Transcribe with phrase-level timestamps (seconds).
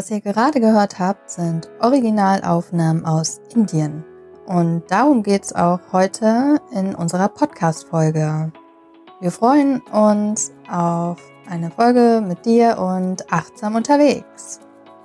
[0.00, 4.02] Was ihr gerade gehört habt, sind Originalaufnahmen aus Indien.
[4.46, 8.50] Und darum geht es auch heute in unserer Podcast-Folge.
[9.20, 11.18] Wir freuen uns auf
[11.50, 14.60] eine Folge mit dir und achtsam unterwegs.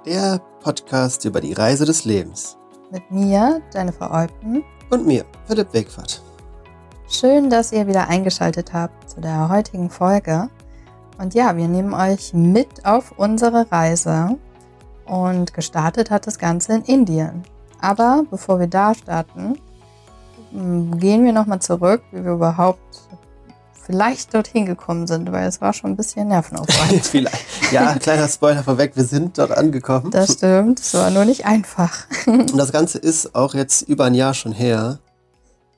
[0.05, 2.55] Der Podcast über die Reise des Lebens.
[2.89, 4.63] Mit mir, Jennifer Eupen.
[4.91, 6.21] Und mir, Philipp Wegfahrt.
[7.09, 10.49] Schön, dass ihr wieder eingeschaltet habt zu der heutigen Folge.
[11.17, 14.37] Und ja, wir nehmen euch mit auf unsere Reise.
[15.05, 17.43] Und gestartet hat das Ganze in Indien.
[17.79, 19.59] Aber bevor wir da starten,
[20.51, 22.79] gehen wir nochmal zurück, wie wir überhaupt
[23.85, 27.05] vielleicht dorthin gekommen sind, weil es war schon ein bisschen nervenaufreibend.
[27.05, 27.71] vielleicht.
[27.71, 30.09] Ja, kleiner Spoiler vorweg, wir sind dort angekommen.
[30.11, 32.07] Das stimmt, es war nur nicht einfach.
[32.25, 34.99] Und das Ganze ist auch jetzt über ein Jahr schon her.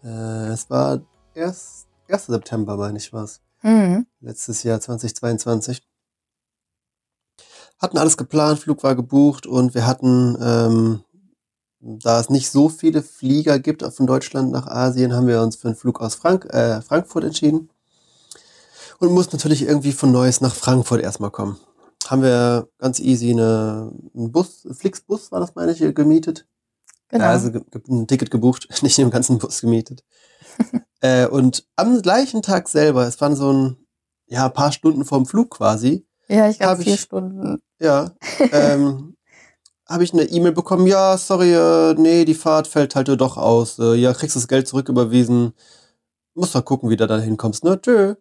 [0.04, 0.08] Äh,
[0.50, 1.02] es war
[1.34, 2.28] erst 1.
[2.28, 3.42] September, meine ich was.
[3.62, 4.06] Mhm.
[4.22, 5.82] Letztes Jahr 2022.
[7.80, 11.04] Hatten alles geplant, Flug war gebucht und wir hatten, ähm,
[11.80, 15.68] da es nicht so viele Flieger gibt von Deutschland nach Asien, haben wir uns für
[15.68, 17.70] einen Flug aus Frank äh, Frankfurt entschieden.
[19.00, 21.60] Und mussten natürlich irgendwie von Neues nach Frankfurt erstmal kommen.
[22.08, 26.48] Haben wir ganz easy eine, einen Bus, Flixbus war das, meine ich, gemietet.
[27.10, 27.26] Genau.
[27.26, 27.52] Ja, also
[27.90, 30.04] ein Ticket gebucht, nicht den ganzen Bus gemietet.
[31.02, 33.78] äh, und am gleichen Tag selber, es waren so ein
[34.26, 36.07] ja, paar Stunden vorm Flug quasi.
[36.28, 37.62] Ja, ich glaube vier ich, Stunden.
[37.80, 38.12] Ja.
[38.52, 39.16] Ähm,
[39.88, 43.80] habe ich eine E-Mail bekommen, ja, sorry, äh, nee, die Fahrt fällt halt doch aus.
[43.80, 45.54] Äh, ja, kriegst das Geld zurücküberwiesen.
[46.34, 47.80] Musst doch gucken, wie du da hinkommst, ne?
[47.82, 48.16] Tschö.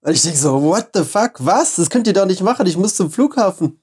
[0.00, 1.32] Und ich denke so, what the fuck?
[1.38, 1.76] Was?
[1.76, 2.66] Das könnt ihr doch nicht machen.
[2.66, 3.80] Ich muss zum Flughafen.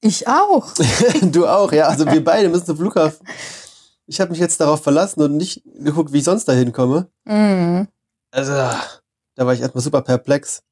[0.00, 0.72] Ich auch.
[1.22, 1.88] du auch, ja.
[1.88, 3.26] Also wir beide müssen zum Flughafen.
[4.06, 7.10] Ich habe mich jetzt darauf verlassen und nicht geguckt, wie ich sonst dahin komme.
[7.24, 7.88] Mhm.
[8.30, 10.62] Also, da war ich erstmal super perplex.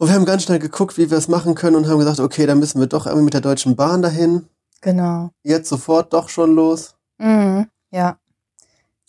[0.00, 2.46] Und wir haben ganz schnell geguckt, wie wir es machen können und haben gesagt, okay,
[2.46, 4.46] dann müssen wir doch irgendwie mit der Deutschen Bahn dahin.
[4.80, 5.28] Genau.
[5.42, 6.94] Jetzt sofort doch schon los.
[7.18, 7.66] Mhm.
[7.90, 8.16] Ja.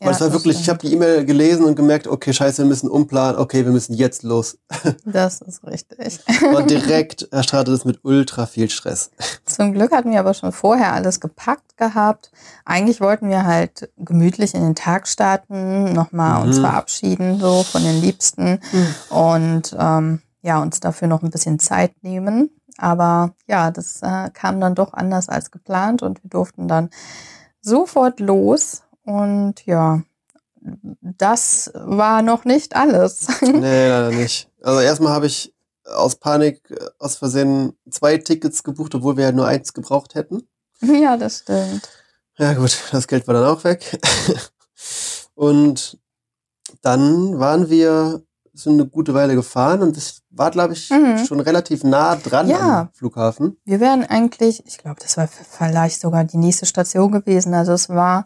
[0.02, 0.63] Ja, und es war wirklich, stimmt.
[0.63, 3.94] ich habe die E-Mail gelesen und gemerkt, okay, scheiße, wir müssen umplanen, okay, wir müssen
[3.94, 4.57] jetzt los.
[5.06, 6.19] Das ist richtig.
[6.53, 9.12] Und direkt startet es mit ultra viel Stress.
[9.46, 12.34] Zum Glück hatten wir aber schon vorher alles gepackt gehabt.
[12.66, 16.47] Eigentlich wollten wir halt gemütlich in den Tag starten, nochmal mhm.
[16.47, 19.16] uns verabschieden, so von den Liebsten mhm.
[19.16, 22.50] und ähm, ja, uns dafür noch ein bisschen Zeit nehmen.
[22.78, 26.90] Aber ja, das äh, kam dann doch anders als geplant und wir durften dann
[27.62, 30.02] sofort los und ja,
[31.02, 33.28] das war noch nicht alles.
[33.41, 34.50] nee, leider nicht.
[34.62, 35.53] Also erstmal habe ich
[35.85, 40.47] aus Panik äh, aus Versehen zwei Tickets gebucht, obwohl wir ja nur eins gebraucht hätten.
[40.81, 41.90] Ja, das stimmt.
[42.38, 44.00] Ja gut, das Geld war dann auch weg.
[45.35, 46.00] und
[46.81, 48.23] dann waren wir
[48.53, 51.25] so eine gute Weile gefahren und es war, glaube ich, mhm.
[51.25, 52.81] schon relativ nah dran ja.
[52.81, 53.58] am Flughafen.
[53.66, 57.53] Wir wären eigentlich, ich glaube, das war vielleicht sogar die nächste Station gewesen.
[57.53, 58.25] Also es war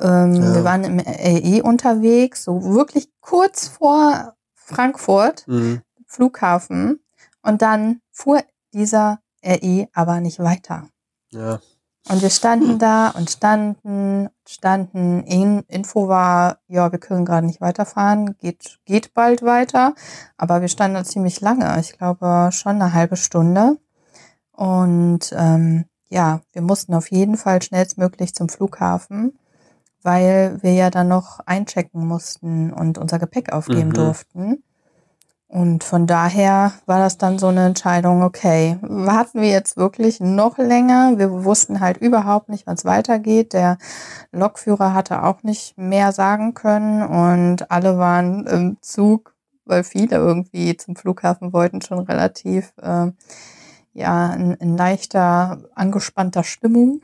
[0.00, 0.54] ähm, ja.
[0.54, 5.82] Wir waren im LE unterwegs, so wirklich kurz vor Frankfurt, mhm.
[6.06, 7.00] Flughafen.
[7.42, 8.42] Und dann fuhr
[8.72, 10.88] dieser RE aber nicht weiter.
[11.30, 11.60] Ja.
[12.08, 15.22] Und wir standen da und standen, standen.
[15.24, 19.94] In, Info war, ja, wir können gerade nicht weiterfahren, geht, geht bald weiter.
[20.36, 23.78] Aber wir standen da ziemlich lange, ich glaube schon eine halbe Stunde.
[24.52, 29.38] Und ähm, ja, wir mussten auf jeden Fall schnellstmöglich zum Flughafen
[30.02, 33.94] weil wir ja dann noch einchecken mussten und unser Gepäck aufgeben mhm.
[33.94, 34.62] durften.
[35.50, 40.58] Und von daher war das dann so eine Entscheidung, okay, warten wir jetzt wirklich noch
[40.58, 41.18] länger?
[41.18, 43.52] Wir wussten halt überhaupt nicht, wann es weitergeht.
[43.52, 43.76] Der
[44.30, 50.76] Lokführer hatte auch nicht mehr sagen können und alle waren im Zug, weil viele irgendwie
[50.76, 53.10] zum Flughafen wollten, schon relativ, äh,
[53.92, 57.00] ja, in, in leichter, angespannter Stimmung.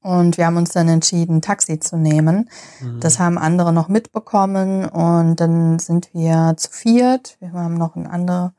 [0.00, 2.48] Und wir haben uns dann entschieden, Taxi zu nehmen.
[2.80, 3.00] Mhm.
[3.00, 7.36] Das haben andere noch mitbekommen und dann sind wir zu viert.
[7.40, 8.54] Wir haben noch ein andere,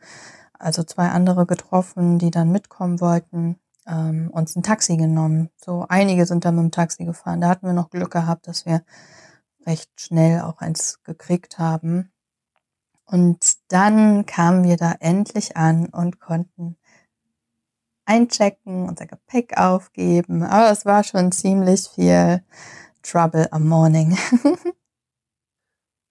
[0.58, 3.58] also zwei andere getroffen, die dann mitkommen wollten,
[3.88, 5.50] ähm, uns ein Taxi genommen.
[5.56, 7.42] So einige sind dann mit dem Taxi gefahren.
[7.42, 8.84] Da hatten wir noch Glück gehabt, dass wir
[9.66, 12.12] recht schnell auch eins gekriegt haben.
[13.06, 13.40] Und
[13.70, 16.78] dann kamen wir da endlich an und konnten
[18.10, 20.44] einchecken, unser Gepäck aufgeben.
[20.44, 22.44] Aber es war schon ziemlich viel
[23.04, 24.18] Trouble am Morning.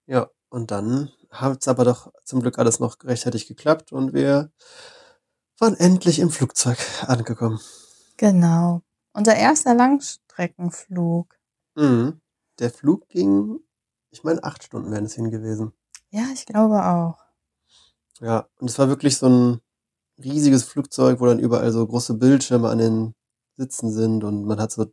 [0.07, 4.51] ja, und dann hat es aber doch zum Glück alles noch rechtzeitig geklappt und wir
[5.59, 7.61] waren endlich im Flugzeug angekommen.
[8.17, 8.83] Genau.
[9.13, 11.37] Unser erster Langstreckenflug.
[11.75, 12.21] Mhm.
[12.61, 13.59] Der Flug ging,
[14.11, 15.73] ich meine, acht Stunden wären es hin gewesen.
[16.11, 17.19] Ja, ich glaube auch.
[18.21, 19.61] Ja, und es war wirklich so ein
[20.23, 23.15] riesiges Flugzeug, wo dann überall so große Bildschirme an den
[23.57, 24.87] Sitzen sind und man hat so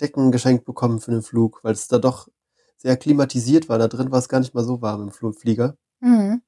[0.00, 2.28] Decken geschenkt bekommen für den Flug, weil es da doch
[2.76, 3.78] sehr klimatisiert war.
[3.78, 5.76] Da drin war es gar nicht mal so warm im Flugflieger.
[6.00, 6.42] Mhm.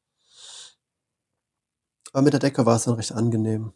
[2.13, 3.73] Aber mit der Decke war es dann recht angenehm.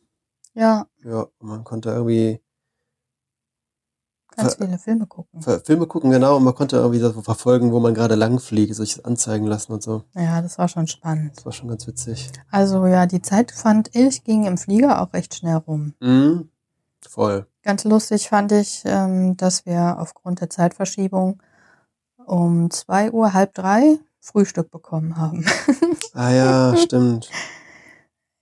[0.54, 2.40] Ja, Ja, man konnte irgendwie
[4.36, 5.42] ganz viele Filme gucken.
[5.64, 9.04] Filme gucken, genau, und man konnte irgendwie so verfolgen, wo man gerade lang fliegt, sich
[9.04, 10.04] anzeigen lassen und so.
[10.14, 11.36] Ja, das war schon spannend.
[11.36, 12.30] Das war schon ganz witzig.
[12.50, 15.94] Also ja, die Zeit fand ich, ging im Flieger auch recht schnell rum.
[16.00, 16.48] Mhm.
[17.08, 17.46] Voll.
[17.62, 21.42] Ganz lustig fand ich, ähm, dass wir aufgrund der Zeitverschiebung
[22.26, 25.44] um zwei Uhr, halb drei Frühstück bekommen haben.
[26.16, 27.28] Ah ja, stimmt.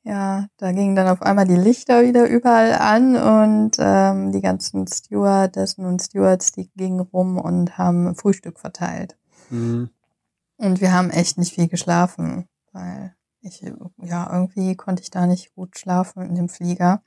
[0.05, 4.87] Ja, da gingen dann auf einmal die Lichter wieder überall an und ähm, die ganzen
[4.89, 9.17] Stewardessen und Stewards, die gingen rum und haben Frühstück verteilt.
[9.51, 9.91] Mhm.
[10.57, 13.61] Und wir haben echt nicht viel geschlafen, weil ich,
[14.03, 17.03] ja, irgendwie konnte ich da nicht gut schlafen in dem Flieger.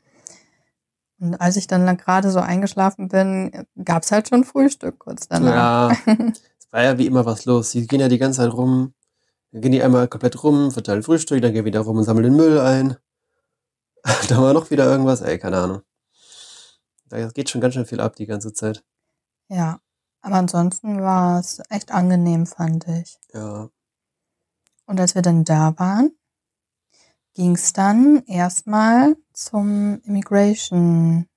[1.20, 5.92] Und als ich dann gerade so eingeschlafen bin, gab's halt schon Frühstück kurz danach.
[6.06, 6.14] Ja,
[6.60, 7.72] es war ja wie immer was los.
[7.72, 8.94] Die gehen ja die ganze Zeit rum.
[9.56, 12.36] Dann gehen die einmal komplett rum, verteilen Frühstück, dann gehen wieder rum und sammeln den
[12.36, 12.98] Müll ein.
[14.28, 15.82] da war noch wieder irgendwas, ey, keine Ahnung.
[17.06, 18.84] Da geht schon ganz schön viel ab die ganze Zeit.
[19.48, 19.80] Ja,
[20.20, 23.18] aber ansonsten war es echt angenehm, fand ich.
[23.32, 23.70] Ja.
[24.88, 26.12] Und als wir dann da waren,
[27.34, 31.30] ging's dann erstmal zum Immigration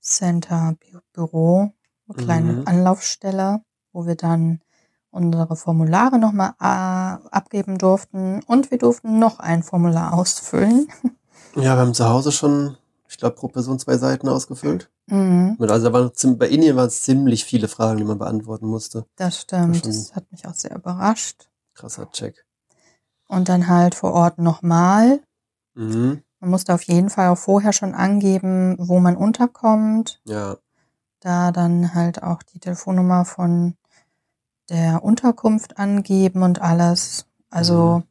[0.00, 1.74] Center Bü- Büro,
[2.08, 2.62] eine kleine Mhm.
[2.66, 3.60] Anlaufstelle,
[3.92, 4.62] wo wir dann
[5.18, 10.88] unsere Formulare nochmal äh, abgeben durften und wir durften noch ein Formular ausfüllen.
[11.54, 12.76] Ja, wir haben zu Hause schon,
[13.08, 14.90] ich glaube, pro Person zwei Seiten ausgefüllt.
[15.06, 19.06] Mhm, Also da waren, bei Indien waren es ziemlich viele Fragen, die man beantworten musste.
[19.16, 19.84] das stimmt.
[19.84, 21.48] Das hat mich auch sehr überrascht.
[21.74, 22.44] Krasser Check.
[23.26, 25.20] Und dann halt vor Ort nochmal.
[25.74, 26.22] Mhm.
[26.38, 30.20] Man musste auf jeden Fall auch vorher schon angeben, wo man unterkommt.
[30.26, 30.58] Ja.
[31.20, 33.74] da dann halt auch die Telefonnummer von
[34.68, 37.26] der Unterkunft angeben und alles.
[37.50, 38.02] Also Mhm.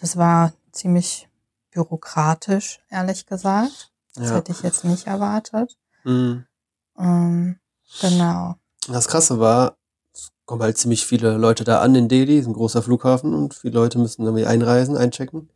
[0.00, 1.28] das war ziemlich
[1.70, 3.92] bürokratisch, ehrlich gesagt.
[4.14, 4.36] Das ja.
[4.36, 5.76] hätte ich jetzt nicht erwartet.
[6.04, 6.44] Mhm.
[6.98, 7.56] Ähm,
[8.00, 8.56] genau.
[8.88, 9.76] Das Krasse war,
[10.12, 13.54] es kommen halt ziemlich viele Leute da an in Delhi, ist ein großer Flughafen und
[13.54, 15.48] viele Leute müssen irgendwie einreisen, einchecken.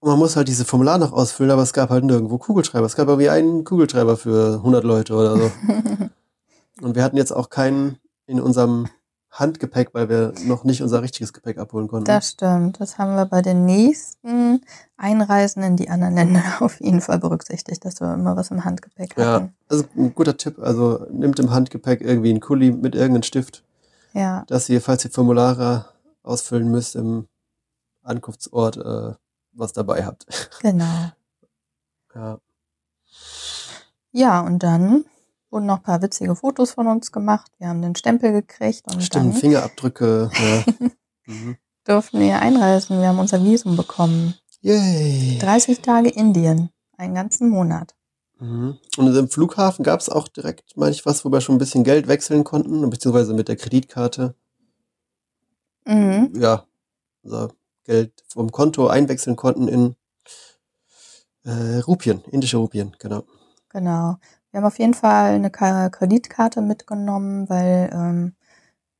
[0.00, 2.84] Und man muss halt diese Formular noch ausfüllen, aber es gab halt nirgendwo Kugelschreiber.
[2.86, 5.50] Es gab irgendwie einen Kugelschreiber für 100 Leute oder so.
[6.82, 8.88] Und wir hatten jetzt auch keinen in unserem
[9.34, 12.04] Handgepäck, weil wir noch nicht unser richtiges Gepäck abholen konnten.
[12.04, 12.80] das stimmt.
[12.80, 14.64] Das haben wir bei den nächsten
[14.96, 19.16] Einreisen in die anderen Länder auf jeden Fall berücksichtigt, dass wir immer was im Handgepäck
[19.16, 19.54] ja, hatten.
[19.68, 20.58] also ein guter Tipp.
[20.60, 23.64] Also nimmt im Handgepäck irgendwie einen Kuli mit irgendeinem Stift,
[24.12, 25.86] Ja, dass ihr, falls ihr Formulare
[26.22, 27.26] ausfüllen müsst, im
[28.02, 29.14] Ankunftsort äh,
[29.52, 30.26] was dabei habt.
[30.60, 31.10] genau.
[32.14, 32.38] Ja.
[34.12, 35.04] Ja, und dann
[35.54, 37.50] wurden noch ein paar witzige Fotos von uns gemacht.
[37.58, 40.30] Wir haben den Stempel gekriegt und Stimmt, dann Fingerabdrücke.
[40.34, 40.64] Ja.
[41.26, 41.56] mhm.
[41.84, 43.00] durften wir einreisen.
[43.00, 44.34] Wir haben unser Visum bekommen.
[44.60, 45.38] Yay.
[45.38, 47.94] 30 Tage Indien, einen ganzen Monat.
[48.40, 48.78] Mhm.
[48.96, 51.84] Und im Flughafen gab es auch direkt, meine ich, was, wo wir schon ein bisschen
[51.84, 54.34] Geld wechseln konnten, beziehungsweise mit der Kreditkarte.
[55.86, 56.32] Mhm.
[56.34, 56.64] Ja,
[57.22, 57.50] unser
[57.84, 59.94] Geld vom Konto einwechseln konnten in
[61.44, 63.22] äh, Rupien, indische Rupien, genau.
[63.68, 64.16] Genau.
[64.54, 68.36] Wir haben auf jeden Fall eine Ka- Kreditkarte mitgenommen, weil ähm,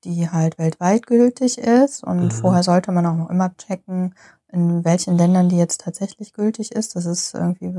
[0.03, 2.03] die halt weltweit gültig ist.
[2.03, 2.31] Und Mhm.
[2.31, 4.17] vorher sollte man auch noch immer checken,
[4.51, 6.97] in welchen Ländern die jetzt tatsächlich gültig ist.
[6.97, 7.73] Das ist irgendwie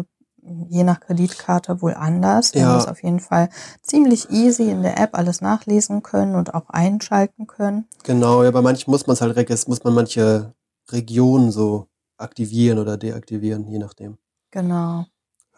[0.70, 2.53] je nach Kreditkarte wohl anders.
[2.53, 2.67] Wir Ja.
[2.67, 3.50] haben das auf jeden Fall
[3.82, 7.89] ziemlich easy in der App alles nachlesen können und auch einschalten können.
[8.05, 10.53] Genau, ja, bei manchen muss man es halt, muss man manche
[10.91, 14.17] Regionen so aktivieren oder deaktivieren, je nachdem.
[14.51, 15.08] Genau.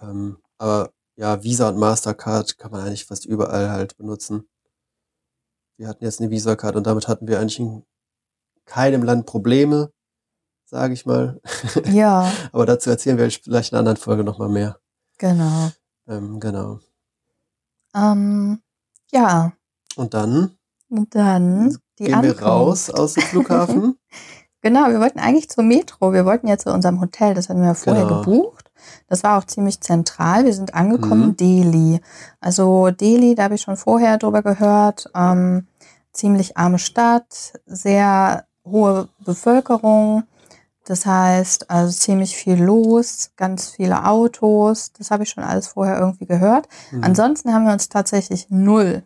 [0.01, 4.47] Ähm, aber ja, Visa und Mastercard kann man eigentlich fast überall halt benutzen.
[5.77, 7.83] Wir hatten jetzt eine Visa-Card und damit hatten wir eigentlich in
[8.65, 9.91] keinem Land Probleme,
[10.65, 11.39] sage ich mal.
[11.91, 14.79] Ja, aber dazu erzählen wir vielleicht in einer anderen Folge nochmal mehr.
[15.17, 15.71] genau.
[16.07, 16.79] Ähm, genau.
[17.95, 18.61] Ähm,
[19.11, 19.51] ja,
[19.95, 20.57] Und dann
[20.89, 22.41] und dann die gehen wir Ankunft.
[22.43, 23.97] raus aus dem Flughafen.
[24.61, 26.13] Genau, wir wollten eigentlich zur Metro.
[26.13, 27.35] Wir wollten ja zu unserem Hotel.
[27.35, 28.21] Das hatten wir ja vorher Genau.
[28.21, 28.66] gebucht.
[29.07, 30.45] Das war auch ziemlich zentral.
[30.45, 31.37] Wir sind angekommen, Mhm.
[31.37, 32.01] Delhi.
[32.39, 35.09] Also Delhi, da habe ich schon vorher drüber gehört.
[35.15, 35.67] Ähm,
[36.11, 40.23] ziemlich arme Stadt, sehr hohe Bevölkerung.
[40.85, 44.93] Das heißt, also ziemlich viel los, ganz viele Autos.
[44.93, 46.67] Das habe ich schon alles vorher irgendwie gehört.
[46.91, 47.03] Mhm.
[47.03, 49.03] Ansonsten haben wir uns tatsächlich null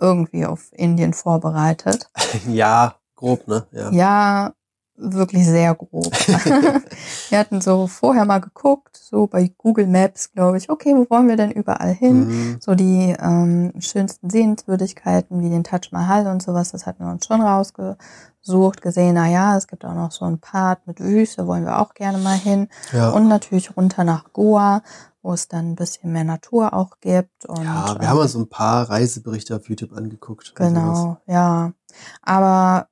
[0.00, 2.08] irgendwie auf Indien vorbereitet.
[2.48, 3.66] ja, grob, ne?
[3.72, 3.90] Ja.
[3.90, 4.52] Ja,
[4.96, 6.12] wirklich sehr grob.
[7.28, 11.28] wir hatten so vorher mal geguckt, so bei Google Maps, glaube ich, okay, wo wollen
[11.28, 12.26] wir denn überall hin?
[12.26, 12.56] Mhm.
[12.60, 17.26] So die ähm, schönsten Sehenswürdigkeiten wie den Taj Mahal und sowas, das hatten wir uns
[17.26, 21.64] schon rausgesucht, gesehen, na ja, es gibt auch noch so ein Part mit Wüste, wollen
[21.64, 22.68] wir auch gerne mal hin.
[22.92, 23.10] Ja.
[23.10, 24.82] Und natürlich runter nach Goa,
[25.22, 27.46] wo es dann ein bisschen mehr Natur auch gibt.
[27.46, 30.54] Und, ja, wir ähm, haben uns so ein paar Reiseberichte auf YouTube angeguckt.
[30.54, 31.72] Genau, ja.
[32.22, 32.88] Aber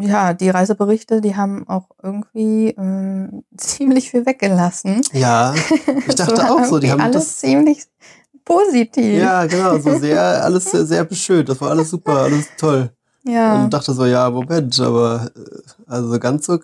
[0.00, 5.00] ja, die Reiseberichte, die haben auch irgendwie ähm, ziemlich viel weggelassen.
[5.12, 5.54] Ja,
[6.06, 7.38] ich dachte war auch so, die haben alles das.
[7.38, 7.84] ziemlich
[8.44, 9.18] positiv.
[9.18, 11.48] Ja, genau, so sehr, alles sehr, sehr beschönt.
[11.48, 12.90] Das war alles super, alles toll.
[13.24, 13.62] ja.
[13.62, 16.58] Und dachte so, ja, Moment, aber äh, also ganz so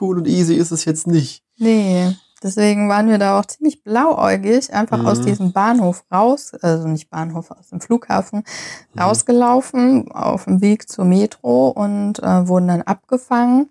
[0.00, 1.42] cool und easy ist es jetzt nicht.
[1.56, 5.24] Nee, deswegen waren wir da auch ziemlich blauäugig, einfach aus Mhm.
[5.24, 8.44] diesem Bahnhof raus, also nicht Bahnhof, aus dem Flughafen
[8.94, 9.00] Mhm.
[9.00, 13.70] rausgelaufen auf dem Weg zur Metro und äh, wurden dann abgefangen.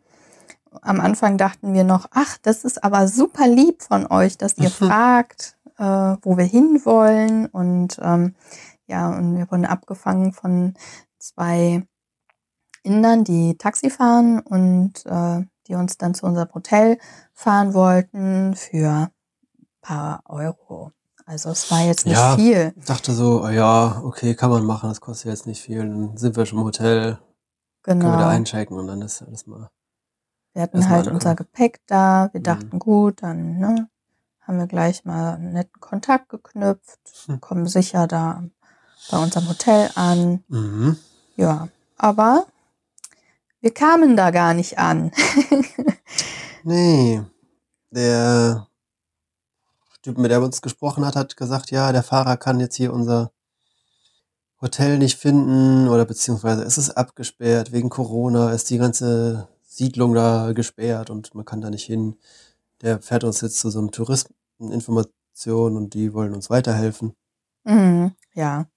[0.82, 4.70] Am Anfang dachten wir noch, ach, das ist aber super lieb von euch, dass ihr
[4.80, 4.88] Mhm.
[4.88, 5.84] fragt, äh,
[6.22, 7.46] wo wir hinwollen.
[7.46, 8.36] Und ähm,
[8.88, 10.74] ja, und wir wurden abgefangen von
[11.20, 11.84] zwei
[12.82, 16.98] Indern, die Taxi fahren und äh, die uns dann zu unserem Hotel
[17.34, 20.92] fahren wollten für ein paar Euro.
[21.26, 22.36] Also es war jetzt nicht Ja.
[22.36, 22.74] viel.
[22.76, 25.80] Ich dachte so, ja, okay, kann man machen, das kostet jetzt nicht viel.
[25.80, 27.18] Dann sind wir schon im Hotel,
[27.82, 28.28] können wir da Genau.
[28.28, 29.70] einchecken und dann ist alles mal.
[30.54, 31.16] Wir hatten halt angucken.
[31.16, 32.30] unser Gepäck da.
[32.34, 32.46] Wir Mhm.
[32.46, 33.88] dachten, gut, dann ne,
[34.42, 37.40] haben wir gleich mal einen netten Kontakt geknüpft, Hm.
[37.42, 38.44] kommen sicher da
[39.10, 40.44] bei unserem Hotel an.
[40.50, 40.98] Mhm.
[41.38, 42.46] Ja, aber
[43.64, 45.12] wir kamen da gar nicht an.
[46.66, 47.22] Nee,
[47.92, 48.70] der
[50.02, 53.34] Typ, mit der uns gesprochen hat, hat gesagt, ja, der Fahrer kann jetzt hier unser
[54.62, 60.54] Hotel nicht finden oder beziehungsweise es ist abgesperrt wegen Corona, ist die ganze Siedlung da
[60.54, 62.18] gesperrt und man kann da nicht hin.
[62.82, 67.14] Der fährt uns jetzt zu so einem Touristeninformation und die wollen uns weiterhelfen.
[67.66, 68.68] Mhm, ja.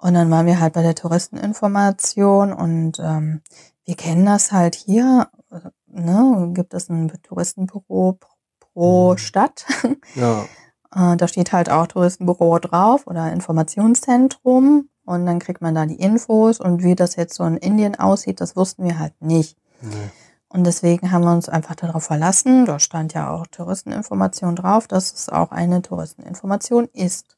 [0.00, 3.42] Und dann waren wir halt bei der Touristeninformation und ähm,
[3.84, 5.28] wir kennen das halt hier.
[5.50, 5.60] äh,
[5.92, 8.18] Ne, gibt es ein Touristenbüro
[8.60, 9.18] pro- Mhm.
[9.18, 9.66] Stadt.
[10.14, 10.44] Ja,
[10.94, 15.96] Äh, Da steht halt auch Touristenbüro drauf oder Informationszentrum und dann kriegt man da die
[16.00, 19.56] Infos und wie das jetzt so in Indien aussieht, das wussten wir halt nicht.
[19.82, 20.10] nee.
[20.52, 25.12] Und deswegen haben wir uns einfach darauf verlassen, da stand ja auch Touristeninformation drauf, dass
[25.12, 27.36] es auch eine Touristeninformation ist.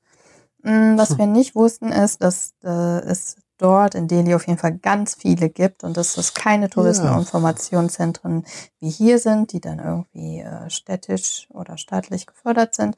[0.63, 4.77] Mm, Was wir nicht wussten ist, dass äh, es dort in Delhi auf jeden Fall
[4.79, 8.45] ganz viele gibt und dass es keine Touristeninformationszentren
[8.81, 12.97] wie hier sind, die dann irgendwie äh, städtisch oder staatlich gefördert sind,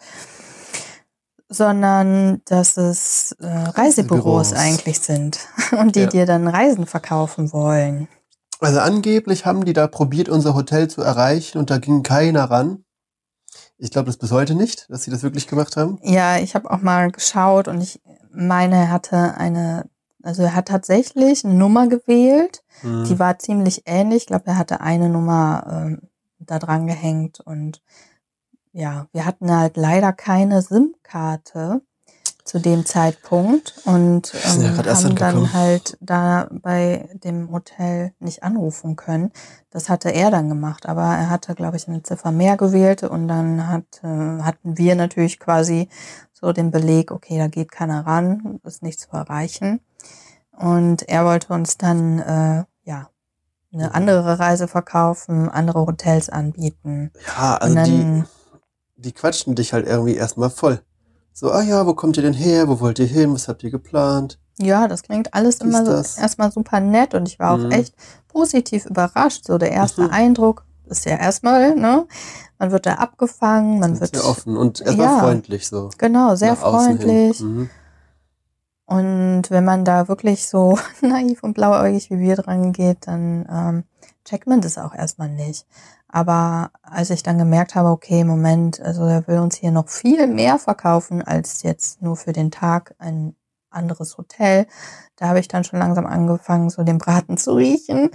[1.50, 4.52] sondern dass es äh, Reisebüros Reisebüros.
[4.54, 5.38] eigentlich sind
[5.78, 6.06] und die Ja.
[6.06, 8.08] dir dann Reisen verkaufen wollen.
[8.60, 12.83] Also angeblich haben die da probiert, unser Hotel zu erreichen und da ging keiner ran.
[13.76, 15.98] Ich glaube das bis heute nicht, dass sie das wirklich gemacht haben.
[16.02, 18.00] Ja, ich habe auch mal geschaut und ich
[18.32, 19.88] meine, er hatte eine,
[20.22, 23.04] also er hat tatsächlich eine Nummer gewählt, Mhm.
[23.04, 24.22] die war ziemlich ähnlich.
[24.22, 26.00] Ich glaube, er hatte eine Nummer ähm,
[26.38, 27.82] da dran gehängt und
[28.72, 31.80] ja, wir hatten halt leider keine SIM-Karte
[32.44, 38.42] zu dem Zeitpunkt und ja ähm, erst haben dann halt da bei dem Hotel nicht
[38.42, 39.32] anrufen können.
[39.70, 43.28] Das hatte er dann gemacht, aber er hatte, glaube ich, eine Ziffer mehr gewählt und
[43.28, 45.88] dann hat, äh, hatten wir natürlich quasi
[46.32, 49.80] so den Beleg, okay, da geht keiner ran, ist nicht zu erreichen.
[50.52, 53.08] Und er wollte uns dann, äh, ja,
[53.72, 53.94] eine Mhm.
[53.94, 57.10] andere Reise verkaufen, andere Hotels anbieten.
[57.26, 58.24] Ja, also und die,
[58.96, 60.80] die quatschen dich halt irgendwie erstmal voll.
[61.36, 62.68] So, ah ja, wo kommt ihr denn her?
[62.68, 63.34] Wo wollt ihr hin?
[63.34, 64.38] Was habt ihr geplant?
[64.56, 66.16] ja, das klingt alles immer so das.
[66.16, 67.66] erstmal super nett und ich war Mhm.
[67.66, 67.92] auch echt
[68.28, 69.44] positiv überrascht.
[69.46, 70.10] So der erste Mhm.
[70.10, 72.06] Eindruck ist ja erstmal, ne,
[72.60, 75.18] man wird da abgefangen, man wird sehr offen und erstmal ja.
[75.18, 75.90] freundlich so.
[75.98, 77.40] genau sehr freundlich.
[77.40, 77.68] Mhm.
[78.86, 83.84] Und wenn man da wirklich so naiv und blauäugig wie wir dran geht, dann ähm,
[84.24, 85.66] checkt man das auch erstmal nicht.
[86.14, 90.28] Aber als ich dann gemerkt habe, okay, Moment, also er will uns hier noch viel
[90.28, 93.34] mehr verkaufen als jetzt nur für den Tag ein
[93.68, 94.68] anderes Hotel,
[95.16, 98.10] da habe ich dann schon langsam angefangen, so den Braten zu riechen,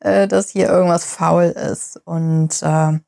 [0.00, 2.00] äh, dass hier irgendwas faul ist.
[2.04, 2.98] Und äh,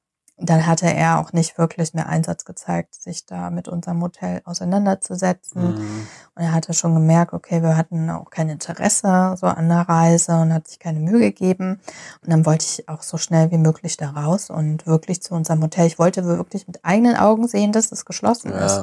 [0.41, 5.75] dann hatte er auch nicht wirklich mehr Einsatz gezeigt, sich da mit unserem Hotel auseinanderzusetzen.
[5.75, 6.07] Mhm.
[6.37, 10.37] Und er hatte schon gemerkt, okay, wir hatten auch kein Interesse so an der Reise
[10.37, 11.81] und hat sich keine Mühe gegeben.
[12.23, 15.63] Und dann wollte ich auch so schnell wie möglich da raus und wirklich zu unserem
[15.63, 15.87] Hotel.
[15.87, 18.83] Ich wollte wirklich mit eigenen Augen sehen, dass es geschlossen Ja, ist.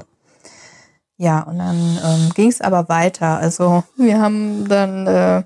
[1.18, 3.38] Ja, und dann ähm, ging es aber weiter.
[3.38, 5.44] Also wir haben dann, äh,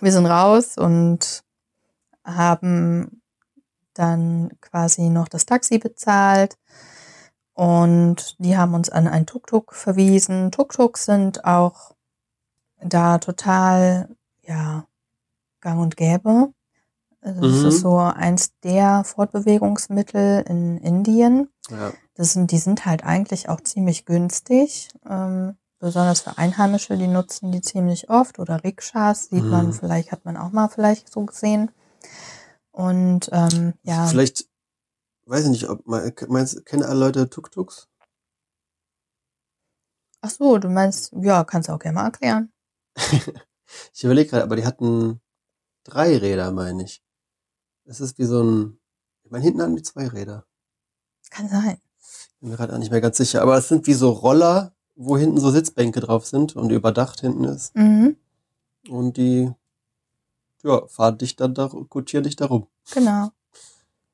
[0.00, 1.42] wir sind raus und
[2.24, 3.20] haben
[3.98, 6.56] dann quasi noch das Taxi bezahlt.
[7.54, 10.52] Und die haben uns an ein Tuk-Tuk verwiesen.
[10.52, 11.96] Tuk-Tuks sind auch
[12.80, 14.08] da total,
[14.42, 14.86] ja,
[15.60, 16.52] gang und gäbe.
[17.20, 17.68] Also das Mhm.
[17.68, 21.48] ist so eins der Fortbewegungsmittel in Indien.
[21.68, 21.92] Ja.
[22.14, 24.88] Das sind, die sind halt eigentlich auch ziemlich günstig.
[25.08, 28.38] Ähm, besonders für Einheimische, die nutzen die ziemlich oft.
[28.38, 29.72] Oder Rikschas sieht man Mhm.
[29.72, 31.72] vielleicht, hat man auch mal vielleicht so gesehen.
[32.78, 34.48] Und ähm, ja, Vielleicht,
[35.26, 37.88] weiß ich nicht, ob man, meinst, kennen alle Leute Tuk-Tuks?
[40.20, 42.52] ach so, du meinst, ja, kannst du auch gerne mal erklären.
[43.92, 45.20] Ich überlege gerade, aber die hatten
[45.84, 47.02] drei Räder, meine ich.
[47.84, 48.80] Es ist wie so ein,
[49.24, 50.46] ich meine, hinten haben die zwei Räder.
[51.28, 51.78] Kann sein.
[52.40, 53.42] Bin mir gerade auch nicht mehr ganz sicher.
[53.42, 57.44] Aber es sind wie so Roller, wo hinten so Sitzbänke drauf sind und überdacht hinten
[57.44, 57.76] ist.
[57.76, 58.16] Mhm,
[58.88, 59.52] Und die,
[60.62, 62.66] ja, fahren dich dann da, kutschieren dich da rum.
[62.92, 63.30] genau,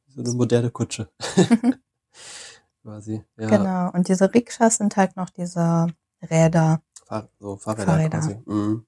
[0.08, 1.08] So eine moderne Kutsche.
[2.82, 3.24] Quasi.
[3.36, 3.90] Ja, genau.
[3.92, 5.86] Und diese Rikschas sind halt noch diese
[6.22, 6.82] Räder.
[7.06, 8.18] Fahr so Fahrräder, Fahrräder.
[8.20, 8.42] quasi.
[8.44, 8.86] Mhm.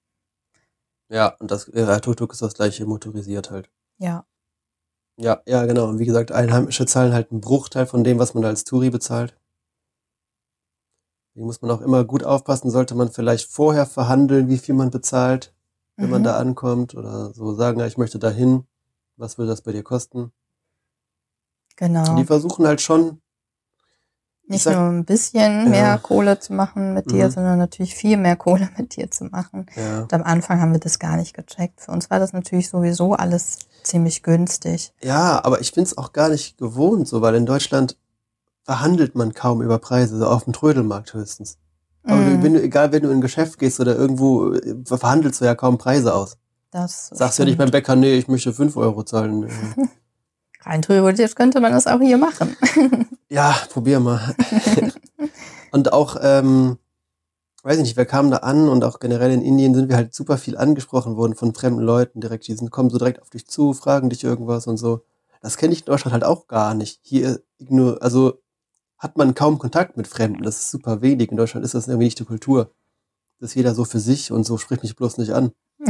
[1.08, 3.70] Ja, und das ja, Tuk-Tuk ist das gleiche motorisiert halt.
[3.98, 4.26] Ja,
[5.18, 5.88] Ja, ja, genau.
[5.88, 8.90] Und wie gesagt, Einheimische zahlen halt einen Bruchteil von dem, was man da als Touri
[8.90, 9.38] bezahlt.
[11.30, 14.90] Deswegen muss man auch immer gut aufpassen, sollte man vielleicht vorher verhandeln, wie viel man
[14.90, 15.54] bezahlt,
[15.96, 16.24] wenn man Mhm.
[16.26, 18.66] da ankommt oder so sagen, ja, ich möchte da hin,
[19.16, 20.32] was will das bei dir kosten?
[21.76, 22.10] genau.
[22.10, 23.20] Und die versuchen halt schon,
[24.48, 25.68] Nicht sag- nur ein bisschen Ja.
[25.68, 27.30] mehr Kohle zu machen mit dir, Mhm.
[27.32, 29.66] sondern natürlich viel mehr Kohle mit dir zu machen.
[29.74, 31.80] ja, Und am Anfang haben wir das gar nicht gecheckt.
[31.80, 34.92] Für uns war das natürlich sowieso alles ziemlich günstig.
[35.02, 37.96] ja, aber ich find's auch gar nicht gewohnt so, weil in Deutschland
[38.64, 41.58] verhandelt man kaum über Preise, so auf dem Trödelmarkt höchstens.
[42.06, 45.40] Aber Mm, wenn du, egal, wenn du in ein Geschäft gehst oder irgendwo, äh, verhandelst
[45.40, 46.36] du ja kaum Preise aus.
[46.70, 47.72] das Sagst ja nicht beim stimmt.
[47.72, 49.48] Bäcker, nee, ich möchte 5 Euro zahlen.
[50.62, 52.56] Rein theoretisch könnte man das auch hier machen.
[53.28, 54.36] Ja, probier mal.
[55.72, 56.78] und auch, ähm,
[57.64, 60.14] weiß ich nicht, wir kamen da an und auch generell in Indien sind wir halt
[60.14, 62.46] super viel angesprochen worden von fremden Leuten direkt.
[62.46, 65.00] Die sind, kommen so direkt auf dich zu, fragen dich irgendwas und so.
[65.40, 67.00] Das kenne ich in Deutschland halt auch gar nicht.
[67.02, 68.40] Hier nur, also
[68.98, 70.42] hat man kaum Kontakt mit Fremden.
[70.42, 71.30] Das ist super wenig.
[71.30, 72.72] In Deutschland ist das irgendwie nicht die Kultur.
[73.40, 75.52] Das ist jeder so für sich und so sprich mich bloß nicht an.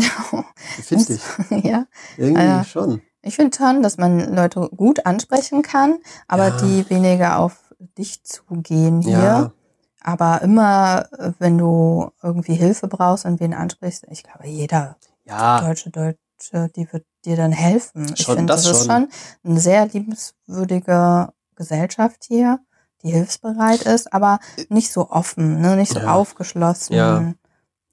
[0.83, 1.21] Finde ich.
[1.64, 2.64] ja, Irgendwie ja.
[2.64, 3.03] schon.
[3.23, 6.57] ich finde schon, dass man Leute gut ansprechen kann, aber Ja.
[6.59, 9.12] die weniger auf dich zugehen hier.
[9.19, 9.53] Ja,
[10.01, 15.61] Aber immer, äh, wenn du irgendwie Hilfe brauchst und wen ansprichst, ich glaube, jeder ja,
[15.61, 18.12] deutsche Deutsche, die wird dir dann helfen.
[18.14, 19.09] ich Schon, finde, das das, ist schon.
[19.42, 22.61] schon eine sehr liebenswürdige Gesellschaft hier,
[23.03, 25.77] die hilfsbereit ist, aber nicht so offen, ne?
[25.77, 26.15] nicht so Ja.
[26.15, 26.95] aufgeschlossen.
[26.97, 27.35] Ja.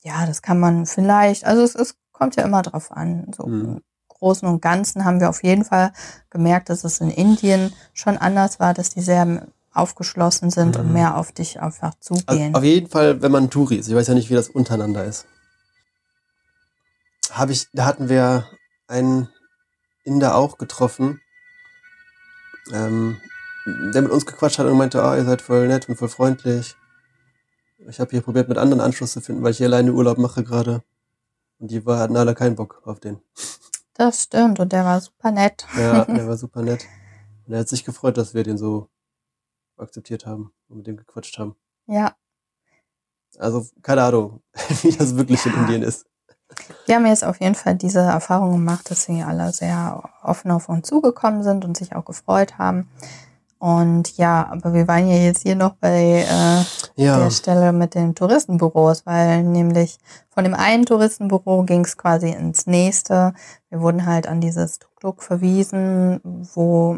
[0.05, 3.31] Ja, das kann man vielleicht, also es, es kommt ja immer drauf an.
[3.35, 3.63] So Mhm.
[3.77, 5.91] im Großen und Ganzen haben wir auf jeden Fall
[6.29, 10.93] gemerkt, dass es in Indien schon anders war, dass die sehr aufgeschlossen sind und Mhm.
[10.93, 12.55] mehr auf dich einfach Also zugehen.
[12.55, 13.87] auf jeden Fall, wenn man Touri ist.
[13.87, 15.25] Ich weiß ja nicht, wie das untereinander ist.
[17.31, 18.47] Habe ich, da hatten wir
[18.87, 19.29] einen
[20.03, 21.21] Inder auch getroffen,
[22.71, 23.19] ähm,
[23.65, 26.75] der mit uns gequatscht hat und meinte, ah, ihr seid voll nett und voll freundlich.
[27.87, 30.43] Ich habe hier probiert, mit anderen Anschluss zu finden, weil ich hier alleine Urlaub mache
[30.43, 30.83] gerade.
[31.59, 33.21] Und die war, hatten alle keinen Bock auf den.
[33.93, 35.65] das stimmt und der war super nett.
[35.77, 36.85] Ja, der war super nett.
[37.45, 38.89] Und er hat sich gefreut, dass wir den so
[39.77, 41.55] akzeptiert haben und mit dem gequatscht haben.
[41.87, 42.13] Ja,
[43.37, 44.41] Also, keine Ahnung,
[44.81, 45.59] wie das wirklich in Ja.
[45.61, 46.05] Indien ist.
[46.85, 50.69] Wir haben jetzt auf jeden Fall diese Erfahrung gemacht, dass sie alle sehr offen auf
[50.69, 52.89] uns zugekommen sind und sich auch gefreut haben.
[53.63, 57.17] Und ja, aber wir waren ja jetzt hier noch bei äh, Ja.
[57.17, 59.99] der Stelle mit den Touristenbüros, weil nämlich
[60.31, 63.33] von dem einen Touristenbüro ging es quasi ins nächste.
[63.69, 66.19] Wir wurden halt an dieses Tuk-Tuk verwiesen,
[66.53, 66.97] wo,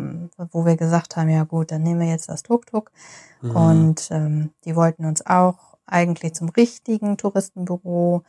[0.51, 2.91] wo wir gesagt haben, ja gut, dann nehmen wir jetzt das Tuk-Tuk.
[3.43, 3.51] Mhm.
[3.56, 8.23] Und ähm, die wollten uns auch eigentlich zum richtigen Touristenbüro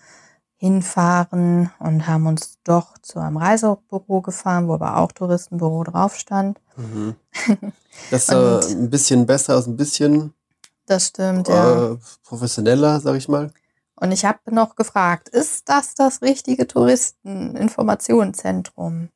[0.58, 6.58] hinfahren und haben uns doch zu einem Reisebüro gefahren, wo aber auch Touristenbüro drauf stand.
[6.76, 7.14] Mhm.
[8.10, 10.34] Das ist äh, ein bisschen besser, ist ein bisschen
[10.84, 11.92] Das stimmt, ja.
[11.92, 13.50] äh, professioneller, sag ich mal.
[13.98, 19.08] Und ich habe noch gefragt, ist das das richtige Touristeninformationszentrum?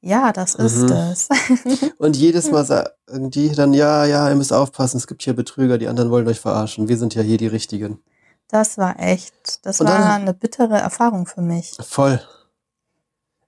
[0.00, 0.92] Ja, das ist Mhm.
[0.92, 1.28] es.
[1.98, 5.78] Und jedes Mal sagen die dann, ja, ja, ihr müsst aufpassen, es gibt hier Betrüger,
[5.78, 6.88] die anderen wollen euch verarschen.
[6.88, 8.00] Wir sind ja hier die Richtigen.
[8.48, 11.72] Das war echt, das Und war dann- eine bittere Erfahrung für mich.
[11.80, 12.20] Voll.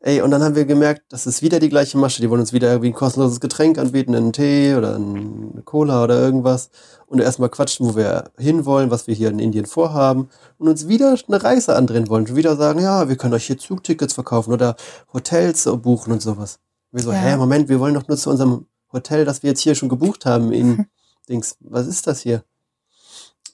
[0.01, 2.23] Ey, und dann haben wir gemerkt, das ist wieder die gleiche Masche.
[2.23, 6.21] Die wollen uns wieder irgendwie ein kostenloses Getränk anbieten, einen Tee oder eine Cola oder
[6.21, 6.71] irgendwas.
[7.07, 10.29] Und erstmal quatschen, wo wir hinwollen, was wir hier in Indien vorhaben.
[10.59, 12.27] Und uns wieder eine Reise andrehen wollen.
[12.29, 14.77] Und wieder sagen, ja, wir können euch hier Zugtickets verkaufen oder
[15.13, 16.61] Hotels buchen und sowas.
[16.93, 17.19] Wir so, Ja.
[17.19, 20.27] hä, Moment, wir wollen doch nur zu unserem Hotel, das wir jetzt hier schon gebucht
[20.27, 20.87] haben in
[21.29, 21.57] Dings.
[21.61, 22.45] Was ist das hier?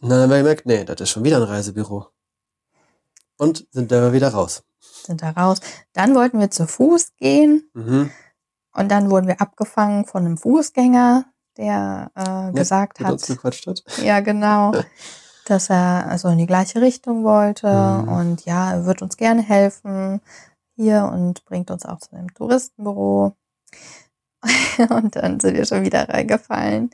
[0.05, 2.09] Und dann haben wir gemerkt, nee, das ist schon wieder ein Reisebüro.
[3.39, 4.63] Und sind da wieder raus.
[4.79, 5.61] Sind da raus.
[5.95, 8.11] Dann wollten wir zu Fuß gehen Mhm.
[8.75, 11.25] und dann wurden wir abgefangen von einem Fußgänger,
[11.57, 13.83] der äh, gesagt uns hat, hat.
[14.05, 14.73] ja genau,
[15.47, 17.67] dass er also in die gleiche Richtung wollte
[18.03, 18.09] Mhm.
[18.09, 20.21] und ja, er wird uns gerne helfen
[20.77, 23.35] hier und bringt uns auch zu dem Touristenbüro.
[24.91, 26.91] und dann sind wir schon wieder reingefallen.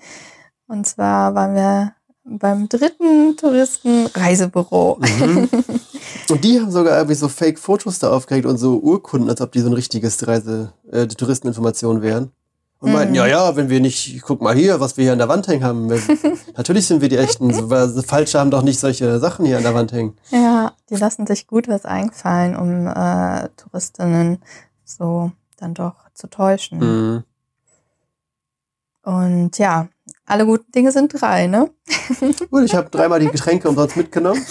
[0.68, 4.98] Und zwar waren wir beim dritten Touristenreisebüro.
[5.00, 5.48] Mhm.
[6.30, 9.60] Und die haben sogar irgendwie so Fake-Fotos da aufgehängt und so Urkunden, als ob die
[9.60, 12.30] so ein richtiges Reise, äh, die Touristeninformation wären.
[12.78, 13.16] Und meinten, Mhm.
[13.16, 15.64] ja, ja, wenn wir nicht, guck mal hier, was wir hier an der Wand hängen
[15.64, 15.90] haben.
[15.90, 16.00] Wir-
[16.56, 19.74] Natürlich sind wir die echten, weil Falsche haben doch nicht solche Sachen hier an der
[19.74, 20.16] Wand hängen.
[20.30, 24.38] Ja, die lassen sich gut was einfallen, um äh, Touristinnen
[24.84, 26.78] so dann doch zu täuschen.
[26.78, 27.24] Mhm.
[29.02, 29.88] Und ja,
[30.26, 31.70] alle guten Dinge sind drei, ne?
[32.50, 34.44] Gut, ich habe dreimal die Getränke umsonst mitgenommen.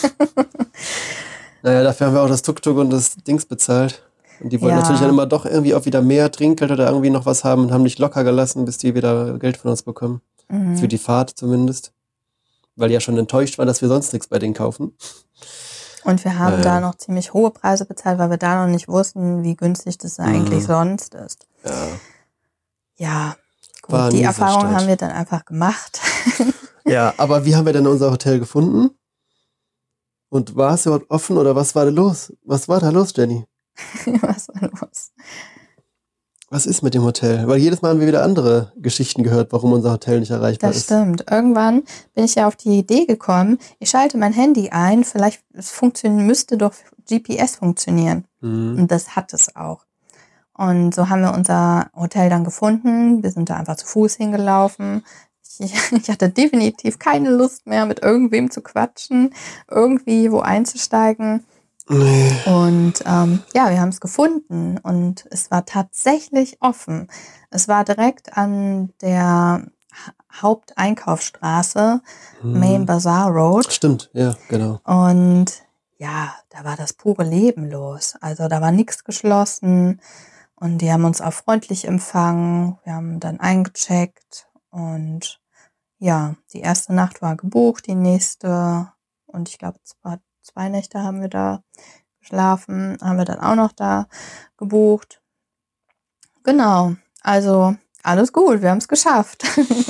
[1.64, 4.04] naja, dafür haben wir auch das Tuk-Tuk und das Dings bezahlt.
[4.42, 4.82] Und die wollten Ja.
[4.82, 7.72] natürlich dann immer doch irgendwie auch wieder mehr Trinkgeld oder irgendwie noch was haben und
[7.74, 10.22] haben nicht locker gelassen, bis die wieder Geld von uns bekommen.
[10.50, 10.78] Mhm.
[10.78, 11.92] Für die Fahrt zumindest.
[12.76, 14.94] Weil die ja schon enttäuscht waren, dass wir sonst nichts bei denen kaufen.
[16.06, 16.64] Und wir haben Naja.
[16.64, 20.18] da noch ziemlich hohe Preise bezahlt, weil wir da noch nicht wussten, wie günstig das
[20.20, 20.68] eigentlich Mhm.
[20.68, 21.46] sonst ist.
[21.66, 21.74] Ja.
[22.96, 23.36] Ja,
[23.92, 24.74] War die Erfahrung Stadt.
[24.76, 26.00] haben wir dann einfach gemacht.
[26.86, 28.90] Ja, aber wie haben wir denn unser Hotel gefunden?
[30.30, 32.34] Und war es überhaupt offen oder was war da los?
[32.44, 33.46] Was war da los, Jenny?
[34.22, 35.12] Was war los?
[36.50, 37.48] Was ist mit dem Hotel?
[37.48, 40.78] Weil jedes Mal haben wir wieder andere Geschichten gehört, warum unser Hotel nicht erreichbar Das
[40.78, 40.86] ist.
[40.86, 41.26] stimmt.
[41.30, 41.84] Irgendwann
[42.16, 46.26] bin ich ja auf die Idee gekommen, ich schalte mein Handy ein, vielleicht es funktionieren,
[46.26, 46.74] müsste doch
[47.08, 48.26] GPS funktionieren.
[48.42, 48.80] Mhm.
[48.80, 49.86] Und das hat es auch.
[50.60, 53.24] Und so haben wir unser Hotel dann gefunden.
[53.24, 55.06] Wir sind da einfach zu Fuß hingelaufen.
[55.58, 59.34] Ich, ich hatte definitiv keine Lust mehr, mit irgendwem zu quatschen,
[59.70, 61.46] irgendwie wo einzusteigen.
[61.88, 62.32] Nee.
[62.46, 67.08] Und ähm, ja, wir haben es gefunden und es war tatsächlich offen.
[67.50, 72.02] Es war direkt an der Ha- Haupteinkaufsstraße,
[72.44, 72.60] Mhm.
[72.60, 73.72] Main Bazaar Road.
[73.72, 74.80] Stimmt, ja, genau.
[74.84, 75.48] Und
[75.98, 78.14] ja, da war das pure Leben los.
[78.22, 80.00] Also da war nichts geschlossen
[80.60, 82.78] und die haben uns auch freundlich empfangen.
[82.84, 85.42] Wir haben dann eingecheckt und
[85.98, 88.92] ja, die erste Nacht war gebucht, die nächste
[89.26, 91.64] und ich glaube zwei, zwei Nächte haben wir da
[92.20, 94.08] geschlafen, haben wir dann auch noch da
[94.58, 95.22] gebucht.
[96.44, 99.44] Genau, also alles gut, wir haben es geschafft.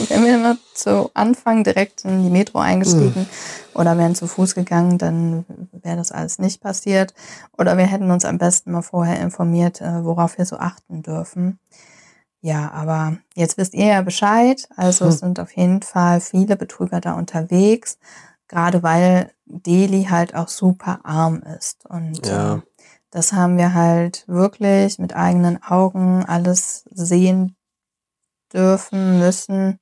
[0.09, 3.27] Wären wir immer zu Anfang direkt in die Metro eingestiegen
[3.73, 7.13] oder wären zu Fuß gegangen, dann wäre das alles nicht passiert.
[7.57, 11.59] Oder wir hätten uns am besten mal vorher informiert, äh, worauf wir so achten dürfen.
[12.41, 14.67] Ja, aber jetzt wisst ihr ja Bescheid.
[14.75, 15.19] Also es Hm.
[15.19, 17.97] sind auf jeden Fall viele Betrüger da unterwegs,
[18.47, 21.85] gerade weil Delhi halt auch super arm ist.
[21.85, 22.55] Und Ja.
[22.55, 22.61] äh,
[23.11, 27.55] das haben wir halt wirklich mit eigenen Augen alles sehen
[28.53, 29.79] dürfen, müssen.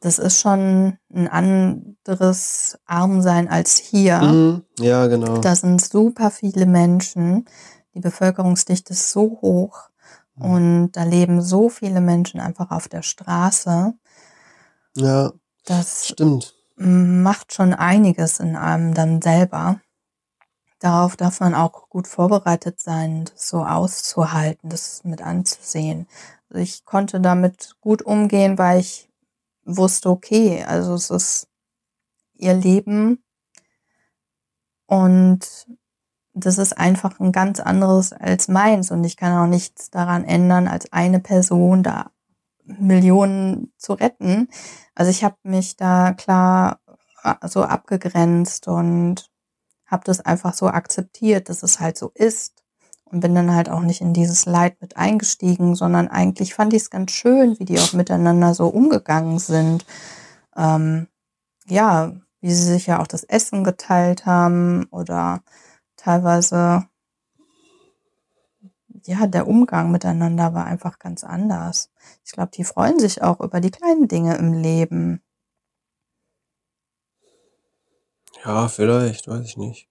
[0.00, 4.18] Das ist schon ein anderes Armsein als hier.
[4.20, 4.64] Mhm.
[4.78, 5.38] Ja, genau.
[5.38, 7.44] Da sind super viele Menschen.
[7.94, 9.90] Die Bevölkerungsdichte ist so hoch.
[10.36, 10.44] Mhm.
[10.50, 13.92] Und da leben so viele Menschen einfach auf der Straße.
[14.96, 15.32] Ja,
[15.66, 16.54] Das stimmt.
[16.76, 19.80] macht schon einiges in einem dann selber.
[20.78, 26.06] Darauf darf man auch gut vorbereitet sein, das so auszuhalten, das mit anzusehen.
[26.54, 29.08] Ich konnte damit gut umgehen, weil ich
[29.64, 31.48] wusste, okay, also es ist
[32.34, 33.22] ihr Leben.
[34.86, 35.68] Und
[36.32, 38.90] das ist einfach ein ganz anderes als meins.
[38.90, 42.10] Und ich kann auch nichts daran ändern, als eine Person da
[42.64, 44.48] Millionen zu retten.
[44.94, 46.80] Also ich habe mich da klar
[47.22, 49.30] äh, so abgegrenzt und
[49.86, 52.59] habe das einfach so akzeptiert, dass es halt so ist
[53.10, 56.82] und bin dann halt auch nicht in dieses Leid mit eingestiegen, sondern eigentlich fand ich
[56.82, 59.84] es ganz schön, wie die auch miteinander so umgegangen sind.
[60.56, 61.08] Ähm,
[61.66, 65.42] ja, wie sie sich ja auch das Essen geteilt haben oder
[65.96, 66.86] teilweise
[69.06, 71.90] ja, der Umgang miteinander war einfach ganz anders.
[72.24, 75.22] Ich glaube, die freuen sich auch über die kleinen Dinge im Leben.
[78.44, 79.88] Ja, vielleicht, weiß ich nicht.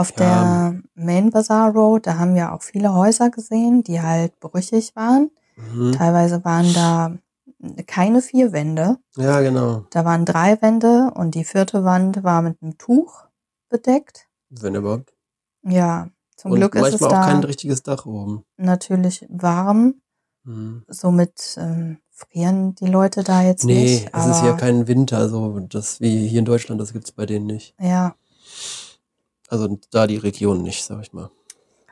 [0.00, 4.96] Auf der Main Bazaar Road, da haben wir auch viele Häuser gesehen, die halt brüchig
[4.96, 5.30] waren.
[5.56, 5.92] Mhm.
[5.92, 7.12] Teilweise waren da
[7.86, 8.96] keine vier Wände.
[9.16, 9.84] Ja, genau.
[9.90, 13.24] Da waren drei Wände und die vierte Wand war mit einem Tuch
[13.68, 14.26] bedeckt.
[14.48, 15.12] Wenn überhaupt.
[15.62, 18.44] Ja, Zum Und Glück ist es manchmal auch da kein richtiges Dach oben.
[18.56, 19.96] natürlich warm.
[20.44, 20.84] Mhm.
[20.88, 24.10] Somit ähm, frieren die Leute da jetzt Nee, nicht.
[24.14, 27.44] es ist ja kein Winter, so das wie hier in Deutschland, das gibt's bei denen
[27.46, 27.74] nicht.
[27.78, 28.14] Ja,
[29.50, 31.30] Also da die Region nicht, sag ich mal.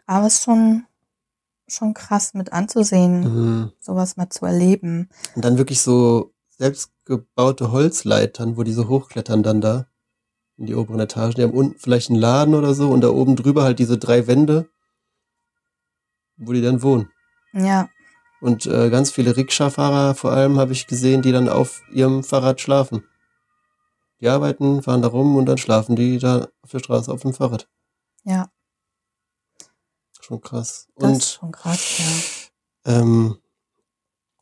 [0.06, 0.86] aber es ist schon,
[1.66, 3.20] schon krass mit anzusehen,
[3.62, 3.72] Mhm.
[3.80, 5.10] sowas mal zu erleben.
[5.34, 9.86] Und dann wirklich so selbstgebaute Holzleitern, wo die so hochklettern dann da
[10.56, 11.34] in die oberen Etagen.
[11.34, 14.26] Die haben unten vielleicht einen Laden oder so und da oben drüber halt diese drei
[14.26, 14.68] Wände,
[16.36, 17.10] wo die dann wohnen.
[17.52, 17.88] Ja,
[18.40, 22.60] Und äh, ganz viele Rikscha-Fahrer vor allem habe ich gesehen, die dann auf ihrem Fahrrad
[22.60, 23.02] schlafen.
[24.20, 27.34] Die arbeiten, fahren da rum und dann schlafen die da auf der Straße auf dem
[27.34, 27.68] Fahrrad.
[28.24, 28.50] ja,
[30.20, 30.88] Schon krass.
[30.96, 31.98] das ist Und schon krass,
[32.84, 33.00] ja.
[33.00, 33.38] ähm,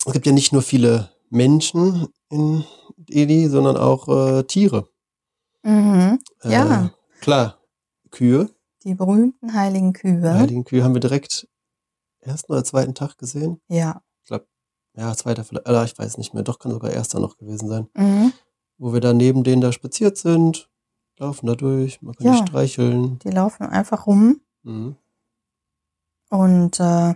[0.05, 2.65] es gibt ja nicht nur viele Menschen in
[3.09, 4.89] Edi, sondern auch äh, Tiere.
[5.63, 6.19] Mhm.
[6.43, 6.91] Äh, Ja.
[7.21, 7.61] Klar,
[8.11, 8.51] Kühe.
[8.85, 10.21] Die berühmten heiligen Kühe.
[10.21, 11.49] Die heiligen Kühe haben wir direkt
[12.21, 13.61] ersten oder zweiten Tag gesehen.
[13.69, 14.03] Ja.
[14.99, 16.43] Ja, zweiter vielleicht, äh, ich weiß nicht mehr.
[16.43, 17.87] Doch, kann sogar erster noch gewesen sein.
[17.95, 18.33] Mhm.
[18.79, 20.69] Wo wir da neben denen da spaziert sind,
[21.19, 22.33] laufen da durch, man kann Ja.
[22.33, 23.19] die streicheln.
[23.21, 24.41] Die laufen einfach rum.
[24.65, 24.97] Mhm.
[26.31, 27.15] Und äh,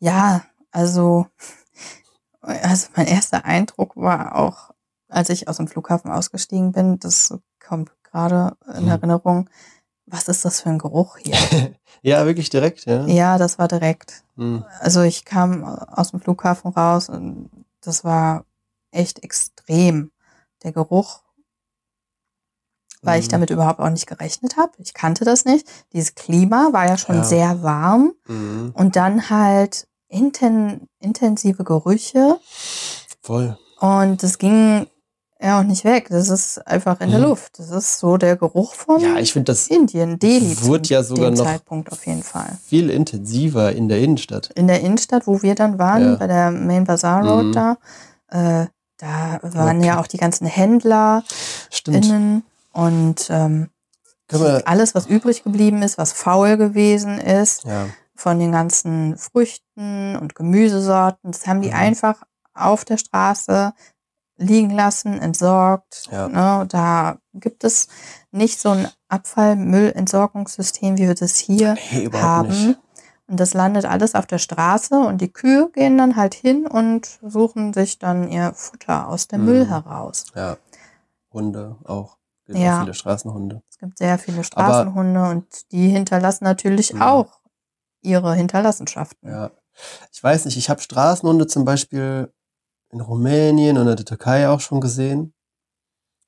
[0.00, 1.26] ja, also,
[2.40, 4.70] also mein erster Eindruck war auch,
[5.08, 8.88] als ich aus dem Flughafen ausgestiegen bin, das kommt gerade in Mhm.
[8.90, 9.50] Erinnerung,
[10.06, 11.34] was ist das für ein Geruch hier?
[12.00, 13.04] Ja, wirklich direkt, ja.
[13.06, 14.22] ja, das war direkt.
[14.36, 14.64] Mhm.
[14.78, 18.44] Also ich kam aus dem Flughafen raus und das war
[18.92, 20.12] echt extrem,
[20.62, 21.20] der Geruch,
[23.02, 23.32] weil ich Mhm.
[23.32, 24.72] damit überhaupt auch nicht gerechnet habe.
[24.78, 25.66] Ich kannte das nicht.
[25.92, 27.24] Dieses Klima war ja schon Ja.
[27.24, 28.12] sehr warm.
[28.26, 28.72] Mhm.
[28.74, 32.40] Und dann halt inten intensive Gerüche
[33.22, 33.56] Voll.
[33.78, 34.86] und das ging
[35.40, 36.08] ja auch nicht weg.
[36.08, 37.26] Das ist einfach in der Mhm.
[37.26, 37.58] Luft.
[37.60, 41.30] Das ist so der Geruch von Ja, ich finde das Indien, Delhi wurde ja sogar
[41.30, 42.58] noch- Zeitpunkt auf jeden Fall.
[42.64, 44.50] viel intensiver in der Innenstadt.
[44.56, 46.14] In der Innenstadt, wo wir dann waren, Ja.
[46.16, 47.52] bei der Main Bazaar Road Mhm.
[47.52, 47.76] da,
[48.30, 48.66] äh,
[48.98, 49.86] da waren Okay.
[49.86, 51.22] ja auch die ganzen Händler
[51.70, 52.04] Stimmt.
[52.06, 53.70] innen und ähm,
[54.66, 57.86] alles, was übrig geblieben ist, was faul gewesen ist, ja.
[58.14, 61.32] von den ganzen Früchten und Gemüsesorten.
[61.32, 61.74] Das haben die Mhm.
[61.76, 63.72] einfach auf der Straße
[64.36, 66.08] liegen lassen, entsorgt.
[66.12, 66.28] Ja.
[66.28, 67.88] Ne, da gibt es
[68.30, 72.48] nicht so ein Abfallmüllentsorgungssystem, wie wir das hier Nee, haben.
[72.48, 72.78] nicht.
[73.28, 77.18] Und das landet alles auf der Straße und die Kühe gehen dann halt hin und
[77.22, 79.46] suchen sich dann ihr Futter aus dem Mhm.
[79.46, 80.24] Müll heraus.
[80.34, 80.56] Ja.
[81.32, 82.16] Hunde auch.
[82.46, 82.80] Es gibt Ja.
[82.80, 83.62] viele Straßenhunde.
[83.70, 87.02] Es gibt sehr viele Straßenhunde und die hinterlassen natürlich Mhm.
[87.02, 87.40] auch
[88.00, 89.28] ihre Hinterlassenschaften.
[89.28, 89.50] Ja.
[90.10, 92.32] Ich weiß nicht, ich habe Straßenhunde zum Beispiel
[92.90, 95.34] in Rumänien und in der Türkei auch schon gesehen.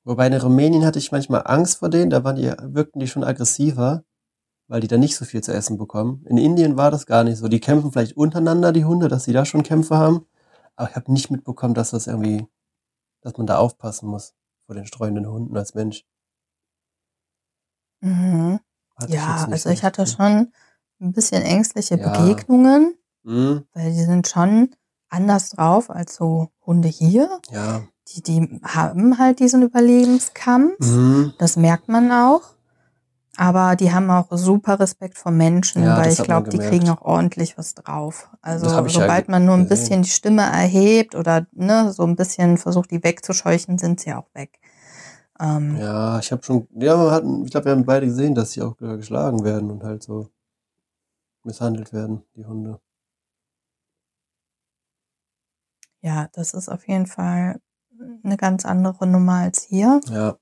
[0.03, 3.23] Wobei in Rumänien hatte ich manchmal Angst vor denen, da waren die, wirkten die schon
[3.23, 4.03] aggressiver,
[4.71, 6.25] weil die da nicht so viel zu essen bekommen.
[6.29, 7.49] In Indien war das gar nicht so.
[7.49, 10.25] Die kämpfen vielleicht untereinander, die Hunde, dass sie da schon Kämpfe haben.
[10.77, 12.47] Aber ich habe nicht mitbekommen, dass das irgendwie,
[13.19, 14.33] dass man da aufpassen muss
[14.65, 16.05] vor den streuenden Hunden als Mensch.
[17.99, 18.61] Mhm.
[19.09, 20.53] Ja, also so ich hatte schon
[21.01, 22.09] ein bisschen ängstliche Ja.
[22.09, 23.65] Begegnungen, Gefühl.
[23.73, 24.69] weil die sind schon
[25.09, 27.41] anders drauf als so Hunde hier.
[27.49, 27.83] Mhm, ja.
[28.07, 30.79] Die, die haben halt diesen Überlebenskampf.
[30.79, 31.33] Mhm.
[31.39, 32.55] Das merkt man auch.
[33.41, 37.01] Aber die haben auch super Respekt vor Menschen, Ja, weil ich glaube, die kriegen auch
[37.01, 38.29] ordentlich was drauf.
[38.43, 39.69] Also ich ja sobald man nur ein gesehen.
[39.79, 44.27] bisschen die Stimme erhebt oder ne, so ein bisschen versucht, die wegzuscheuchen, sind sie auch
[44.35, 44.59] weg.
[45.39, 48.51] Ähm, Ja, ich habe schon, ja, wir hatten, ich glaube, wir haben beide gesehen, dass
[48.51, 50.29] sie auch äh, geschlagen werden und halt so
[51.43, 52.79] misshandelt werden, die Hunde.
[56.03, 57.59] ja, das ist auf jeden Fall
[58.23, 59.99] eine ganz andere Nummer als hier.
[60.11, 60.37] Ja.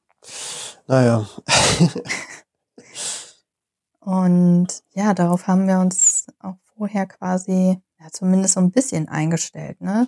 [0.87, 1.25] Naja.
[4.09, 9.81] Und ja, darauf haben wir uns auch vorher quasi, ja, zumindest so ein bisschen eingestellt,
[9.81, 10.07] ne?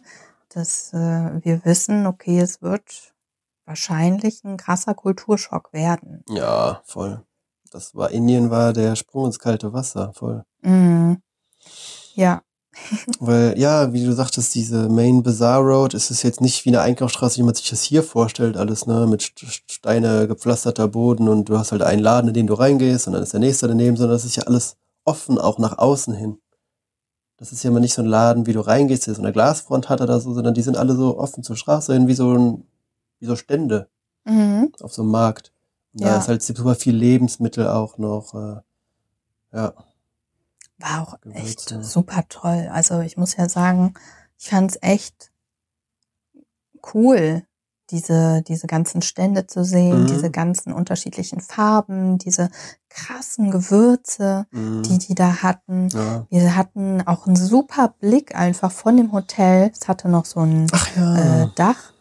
[0.50, 0.98] Dass äh,
[1.44, 3.14] wir wissen, okay, es wird
[3.66, 6.24] wahrscheinlich ein krasser Kulturschock werden.
[6.30, 7.24] ja, voll.
[7.70, 10.46] Das war, Indien war der Sprung ins kalte Wasser, voll.
[10.62, 11.22] Mhm.
[12.16, 12.42] Ja,
[13.20, 16.82] Weil, ja, wie du sagtest, diese Main Bazaar Road, ist es jetzt nicht wie eine
[16.82, 21.28] Einkaufsstraße, wie man sich das hier vorstellt, alles, ne, mit St- St- Steine gepflasterter Boden
[21.28, 23.68] und du hast halt einen Laden, in den du reingehst und dann ist der nächste
[23.68, 26.38] daneben, sondern das ist ja alles offen, auch nach außen hin.
[27.38, 29.90] Das ist ja immer nicht so ein Laden, wie du reingehst, der so eine Glasfront
[29.90, 32.64] hat oder so, sondern die sind alle so offen zur Straße hin, wie so ein,
[33.20, 33.90] wie so Stände
[34.26, 34.72] mhm.
[34.82, 35.52] auf so einem Markt.
[35.94, 36.18] Und da Ja.
[36.20, 38.62] ist halt super viel Lebensmittel auch noch, äh,
[39.58, 39.74] ja.
[40.82, 41.42] War auch Gewürze.
[41.42, 42.70] echt super toll.
[42.72, 43.94] Also ich muss ja sagen,
[44.38, 45.32] ich fand es echt
[46.94, 47.44] cool,
[47.90, 50.08] diese, diese ganzen Stände zu sehen, Mhm.
[50.08, 52.50] diese ganzen unterschiedlichen Farben, diese
[52.90, 54.84] krassen Gewürze, Mhm.
[54.84, 55.90] die die da hatten.
[55.90, 56.26] ja.
[56.30, 59.72] Wir hatten auch einen super Blick einfach von dem Hotel.
[59.74, 61.44] Es hatte noch so ein ja.
[61.44, 61.92] äh, Dach,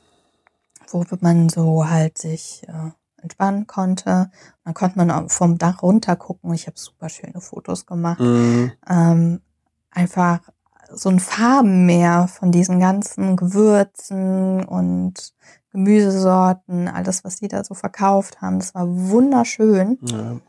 [0.90, 2.90] wo man so halt sich äh,
[3.22, 4.30] entspannen konnte.
[4.64, 6.52] Dann konnte man auch vom Dach runter gucken.
[6.54, 8.20] Ich habe super schöne Fotos gemacht.
[8.20, 8.72] Mhm.
[8.88, 9.40] Ähm,
[9.90, 10.40] einfach
[10.92, 15.34] so ein Farbenmeer von diesen ganzen Gewürzen und
[15.72, 18.58] Gemüsesorten, alles, was die da so verkauft haben.
[18.58, 19.98] Das war wunderschön.
[20.02, 20.40] Ja.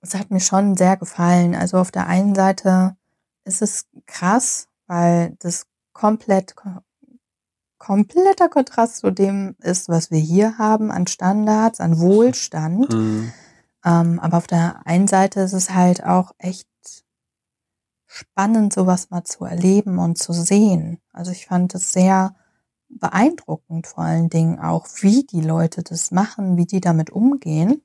[0.00, 1.54] Es hat mir schon sehr gefallen.
[1.54, 2.96] Also auf der einen Seite
[3.44, 6.54] ist es krass, weil das komplett
[7.84, 12.90] kompletter Kontrast zu dem ist, was wir hier haben an Standards, an Wohlstand.
[12.92, 13.32] Mhm.
[13.84, 16.66] Ähm, aber auf der einen Seite ist es halt auch echt
[18.06, 20.98] spannend, sowas mal zu erleben und zu sehen.
[21.12, 22.34] Also ich fand es sehr
[22.88, 27.82] beeindruckend, vor allen Dingen auch, wie die Leute das machen, wie die damit umgehen.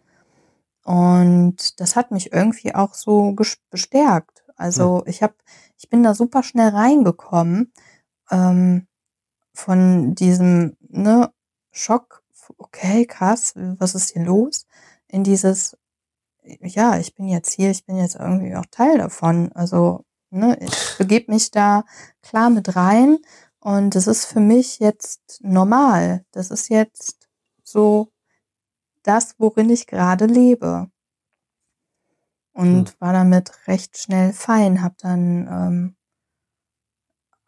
[0.85, 3.35] Und das hat mich irgendwie auch so
[3.69, 4.45] bestärkt.
[4.55, 5.33] Also ich habe,
[5.77, 7.73] ich bin da super schnell reingekommen
[8.31, 8.87] ähm,
[9.59, 11.31] von diesem ne,
[11.71, 12.23] Schock.
[12.57, 14.65] Okay, krass, was ist hier los?
[15.07, 15.77] In dieses,
[16.43, 19.51] ja, ich bin jetzt hier, ich bin jetzt irgendwie auch Teil davon.
[19.53, 21.83] Also ne, ich begebe mich da
[22.21, 23.19] klar mit rein
[23.59, 26.25] und das ist für mich jetzt normal.
[26.31, 27.29] Das ist jetzt
[27.63, 28.11] so
[29.03, 30.89] das, worin ich gerade lebe.
[32.53, 35.95] Und war damit recht schnell fein, habe dann ähm,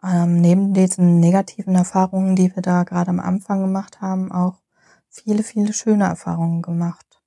[0.04, 4.62] ähm, neben diesen negativen Erfahrungen, die wir da gerade am Anfang gemacht haben, auch
[5.10, 7.22] viele, viele schöne Erfahrungen gemacht.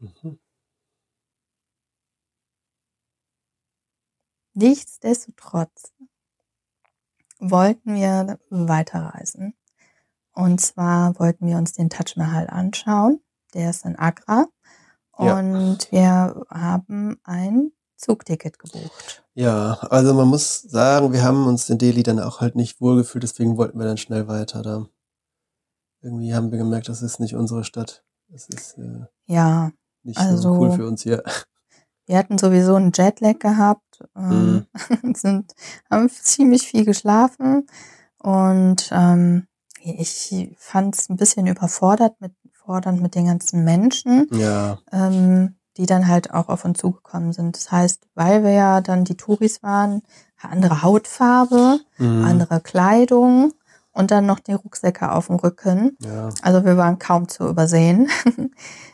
[0.00, 0.38] Mhm.
[4.54, 5.92] Nichtsdestotrotz
[7.38, 9.54] wollten wir weiterreisen.
[10.34, 13.20] Und zwar wollten wir uns den Taj Mahal anschauen.
[13.54, 14.46] Der ist in Agra.
[15.18, 15.38] Ja.
[15.38, 17.72] Und wir haben ein
[18.02, 19.24] Zugticket gebucht.
[19.34, 23.22] Ja, also man muss sagen, wir haben uns in Delhi dann auch halt nicht wohlgefühlt,
[23.22, 24.86] deswegen wollten wir dann schnell weiter da.
[26.02, 28.04] Irgendwie haben wir gemerkt, das ist nicht unsere Stadt.
[28.28, 29.70] Das ist äh, Ja,
[30.02, 31.22] nicht Also- so cool für uns hier.
[32.06, 34.66] wir hatten sowieso einen Jetlag gehabt, ähm,
[35.16, 35.52] sind,
[35.90, 37.66] haben ziemlich viel geschlafen
[38.18, 39.46] und ähm,
[39.84, 44.26] ich fand es ein bisschen überfordert mit, fordernd mit den ganzen Menschen.
[44.32, 47.56] Ja, ähm, die dann halt auch auf uns zugekommen sind.
[47.56, 50.02] Das heißt, weil wir ja dann die Touris waren,
[50.40, 52.24] andere Hautfarbe, mhm.
[52.24, 53.52] andere Kleidung
[53.92, 55.96] und dann noch die Rucksäcke auf dem Rücken.
[56.00, 58.08] ja, Also wir waren kaum zu übersehen.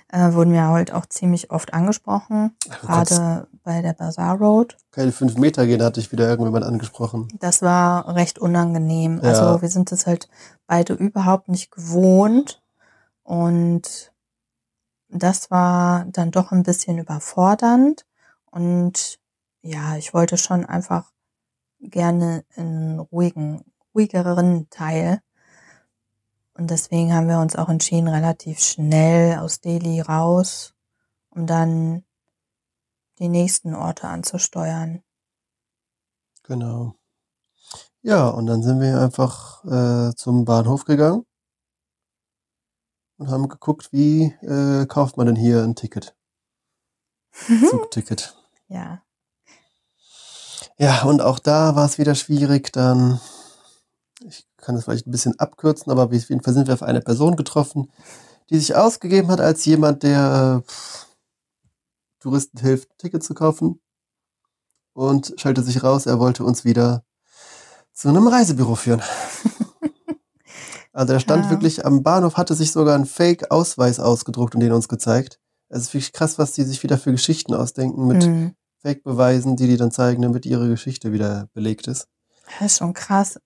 [0.09, 4.77] äh, wurden wir halt auch ziemlich oft angesprochen, du konntest gerade bei der Bazaar Road.
[4.91, 7.29] keine fünf Meter gehen, hatte ich wieder irgendjemand angesprochen.
[7.39, 9.21] Das war recht unangenehm.
[9.23, 9.29] Ja.
[9.29, 10.29] Also wir sind es halt
[10.67, 12.63] beide überhaupt nicht gewohnt
[13.23, 14.13] und
[15.09, 18.07] das war dann doch ein bisschen überfordernd
[18.51, 19.19] und
[19.63, 21.13] ja, ich wollte schon einfach
[21.81, 25.21] gerne einen ruhigen, ruhigeren Teil.
[26.55, 30.75] Und deswegen haben wir uns auch entschieden, relativ schnell aus Delhi raus,
[31.31, 32.05] um dann
[33.19, 35.03] die nächsten Orte anzusteuern.
[36.43, 36.95] Genau.
[38.03, 41.28] Ja, und dann sind wir einfach äh, zum Bahnhof gegangen
[43.19, 46.17] und haben geguckt, wie äh, kauft man denn hier ein Ticket,
[47.69, 48.35] Zugticket.
[48.69, 49.03] ja.
[50.81, 53.21] Ja, und auch da war es wieder schwierig, dann,
[54.25, 57.01] ich kann das vielleicht ein bisschen abkürzen, aber auf jeden Fall sind wir auf eine
[57.01, 57.91] Person getroffen,
[58.49, 61.07] die sich ausgegeben hat als jemand, der äh, pff,
[62.21, 63.81] Touristen hilft, ein Ticket zu kaufen.
[64.93, 67.05] Und schaltet sich raus, er wollte uns wieder
[67.93, 69.03] zu einem Reisebüro führen.
[70.93, 71.51] Also er stand Ja.
[71.51, 75.39] wirklich am Bahnhof, hatte sich sogar einen Fake-Ausweis ausgedruckt und den uns gezeigt.
[75.69, 78.53] Es ist wirklich krass, was die sich wieder für Geschichten ausdenken mit Hm.
[78.83, 82.07] Fake-Beweisen, die die dann zeigen, damit ihre Geschichte wieder belegt ist.
[82.59, 83.39] Das ist schon krass,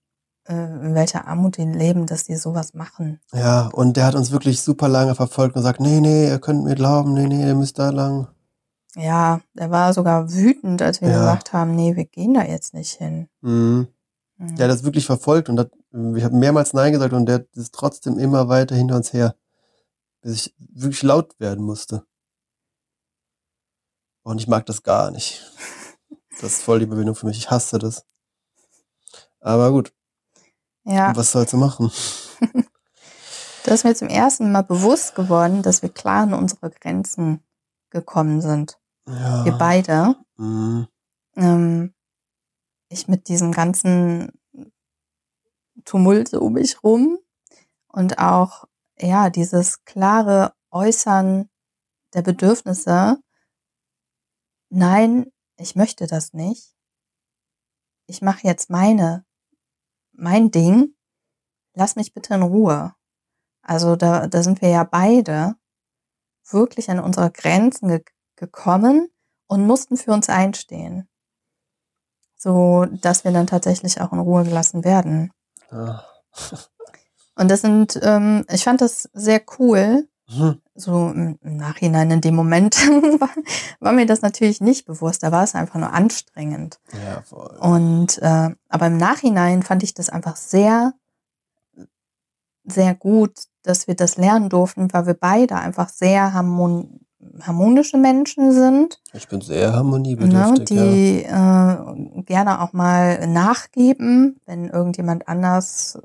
[0.47, 3.19] äh, in welcher Armut die leben, dass die sowas machen.
[3.33, 6.65] Ja, und der hat uns wirklich super lange verfolgt und gesagt, nee, nee, ihr könnt
[6.65, 8.29] mir glauben, nee, nee, ihr müsst da lang.
[8.95, 11.19] Ja, der war sogar wütend, als wir Ja.
[11.21, 13.29] gesagt haben, nee, wir gehen da jetzt nicht hin.
[13.41, 13.89] Mhm.
[14.43, 14.57] Hm.
[14.57, 17.73] Der hat das wirklich verfolgt und hat, wir haben mehrmals Nein gesagt und der ist
[17.73, 19.37] trotzdem immer weiter hinter uns her,
[20.21, 22.05] bis ich wirklich laut werden musste.
[24.25, 25.43] Und ich mag das gar nicht.
[26.41, 27.37] Das ist voll die Überwindung für mich.
[27.37, 28.05] Ich hasse das.
[29.39, 29.93] Aber gut,
[30.83, 31.93] ja, was sollst du machen?
[33.65, 37.45] da ist mir zum ersten Mal bewusst geworden, dass wir klar an unsere Grenzen
[37.91, 38.81] gekommen sind.
[39.07, 39.45] Ja.
[39.45, 40.17] Wir beide.
[40.37, 40.89] Mhm.
[41.37, 41.95] Ähm,
[42.93, 44.33] ich mit diesem ganzen
[45.85, 47.19] Tumulte um mich rum
[47.89, 48.67] und auch
[48.99, 51.51] ja dieses klare Äußern
[52.15, 53.19] der Bedürfnisse.
[54.71, 56.75] Nein, ich möchte das nicht.
[58.07, 59.25] Ich mache jetzt meine
[60.13, 60.95] mein Ding.
[61.75, 62.95] Lass mich bitte in Ruhe.
[63.63, 65.57] Also da, da sind wir ja beide
[66.51, 68.05] wirklich an unsere Grenzen ge
[68.37, 69.09] gekommen
[69.47, 71.09] und mussten für uns einstehen.
[72.43, 75.31] So, dass wir dann tatsächlich auch in Ruhe gelassen werden.
[75.71, 76.03] Ja.
[77.37, 80.09] und das sind, ähm, ich fand das sehr cool.
[80.29, 80.61] Mhm.
[80.75, 82.75] So im, Nachhinein, in dem Moment
[83.21, 83.31] war,
[83.79, 85.23] war, mir das natürlich nicht bewusst.
[85.23, 86.81] Da war es einfach nur anstrengend.
[87.05, 87.57] Ja, voll.
[87.61, 90.95] Und äh, aber im Nachhinein fand ich das einfach sehr,
[92.65, 97.07] sehr gut, dass wir das lernen durften, weil wir beide einfach sehr harmon
[97.41, 99.01] harmonische Menschen sind.
[99.13, 100.71] Ich bin sehr harmoniebedürftig.
[100.71, 101.93] Ne, die ja.
[101.93, 105.99] äh, gerne auch mal nachgeben, wenn irgendjemand anders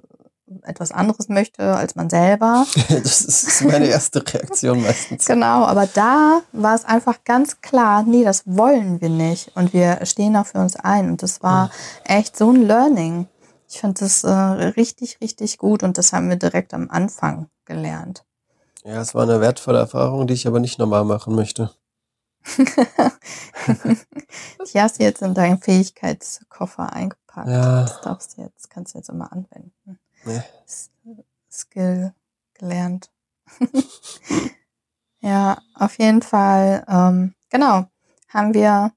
[0.63, 2.65] etwas anderes möchte als man selber.
[2.89, 5.26] das ist meine erste Reaktion meistens.
[5.26, 10.05] Genau, aber da war es einfach ganz klar, nee, das wollen wir nicht und wir
[10.05, 11.70] stehen auch für uns ein und das war
[12.05, 13.28] echt so ein Learning.
[13.70, 18.24] Ich fand das äh, richtig, richtig gut und das haben wir direkt am Anfang gelernt.
[18.88, 21.72] Ja, es war eine wertvolle Erfahrung, die ich aber nicht normal machen möchte.
[22.58, 22.66] die
[24.80, 27.50] hast du jetzt in deinen Fähigkeitskoffer eingepackt.
[27.50, 27.82] Ja.
[27.82, 30.00] Das darfst du jetzt, kannst du jetzt immer anwenden.
[30.24, 30.42] Nee.
[31.52, 32.14] Skill
[32.54, 33.12] gelernt.
[35.20, 37.88] ja, auf jeden Fall, ähm, genau,
[38.30, 38.94] haben wir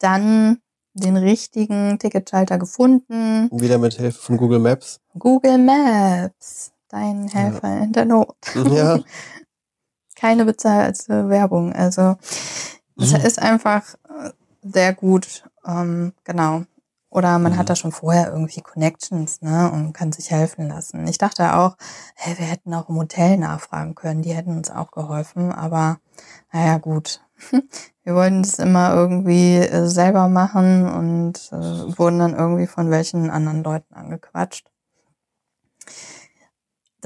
[0.00, 0.60] dann
[0.92, 3.48] den richtigen Ticketschalter gefunden.
[3.52, 5.00] Wieder mit Hilfe von Google Maps.
[5.16, 7.84] Google Maps, dein Helfer ja.
[7.84, 8.36] in der Not.
[8.54, 9.00] Ja.
[10.16, 11.72] Keine bezahlte Werbung.
[11.72, 12.16] Also
[12.96, 13.20] es mhm.
[13.20, 14.30] ist einfach äh,
[14.62, 15.44] sehr gut.
[15.66, 16.62] Ähm, genau.
[17.10, 17.56] Oder man mhm.
[17.58, 21.06] hat da schon vorher irgendwie Connections, ne, und kann sich helfen lassen.
[21.06, 21.76] Ich dachte auch,
[22.14, 25.98] hey, wir hätten auch im Hotel nachfragen können, die hätten uns auch geholfen, aber
[26.52, 27.22] naja, gut.
[28.02, 33.30] Wir wollten es immer irgendwie äh, selber machen und äh, wurden dann irgendwie von welchen
[33.30, 34.70] anderen Leuten angequatscht.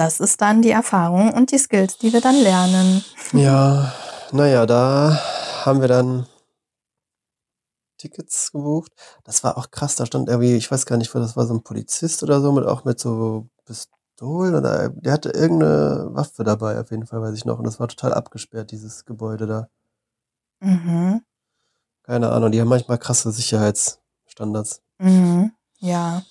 [0.01, 3.05] Das ist dann die Erfahrung und die Skills, die wir dann lernen.
[3.35, 3.93] Ja,
[4.33, 5.21] naja, da
[5.67, 6.27] haben wir dann
[7.99, 8.93] Tickets gebucht.
[9.25, 11.63] Das war auch krass, da stand irgendwie, ich weiß gar nicht, das war so ein
[11.63, 16.91] Polizist oder so, mit auch mit so Pistolen oder der hatte irgendeine Waffe dabei, auf
[16.91, 17.59] jeden Fall, weiß ich noch.
[17.59, 19.69] Und das war total abgesperrt, dieses Gebäude da.
[20.61, 21.21] Mhm.
[22.05, 24.81] Keine Ahnung, die haben manchmal krasse Sicherheitsstandards.
[24.97, 25.53] Mhm.
[25.79, 26.23] Ja.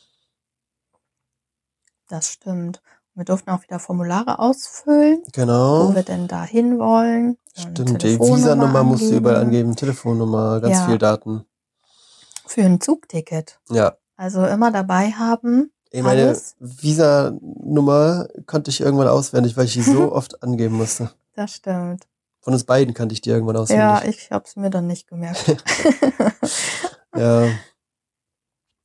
[2.08, 2.82] Das stimmt.
[3.20, 5.90] Wir durften auch wieder Formulare ausfüllen, genau.
[5.90, 7.38] wo wir denn da hin wollen.
[7.54, 10.86] Stimmt, die Visa-Nummer musst du überall angeben, Telefonnummer, ganz ja.
[10.88, 11.46] viel Daten
[12.50, 13.60] für ein Zugticket.
[13.70, 13.98] Ja.
[14.16, 15.72] Also immer dabei haben.
[15.92, 21.12] Ich meine Visa-Nummer konnte ich irgendwann auswendig, weil ich die so oft angeben musste.
[21.36, 22.06] Das stimmt.
[22.42, 23.84] Von uns beiden kannte ich die irgendwann auswendig.
[23.84, 25.46] Ja, ich habe es mir dann nicht gemerkt.
[27.16, 27.48] ja.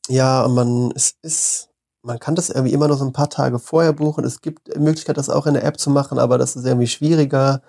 [0.08, 1.70] Ja, und man, es ist,
[2.04, 4.24] man kann das irgendwie immer noch so ein paar Tage vorher buchen.
[4.24, 6.86] Es gibt die Möglichkeit, das auch in der App zu machen, aber das ist irgendwie
[6.86, 7.62] schwieriger.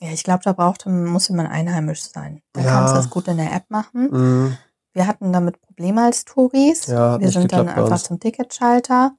[0.00, 2.42] Ja, ich glaube, da braucht, muss man einheimisch sein.
[2.52, 2.70] Dann ja.
[2.70, 4.08] kannst du das gut in der App machen.
[4.10, 4.58] Mhm.
[4.92, 6.88] Wir hatten damit Probleme als Touris.
[6.88, 9.12] Ja, wir sind dann einfach zum Ticketschalter.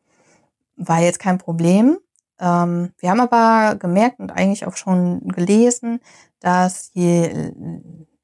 [0.75, 1.97] War jetzt kein Problem.
[2.39, 6.01] Ähm, wir haben aber gemerkt und eigentlich auch schon gelesen,
[6.41, 7.53] dass je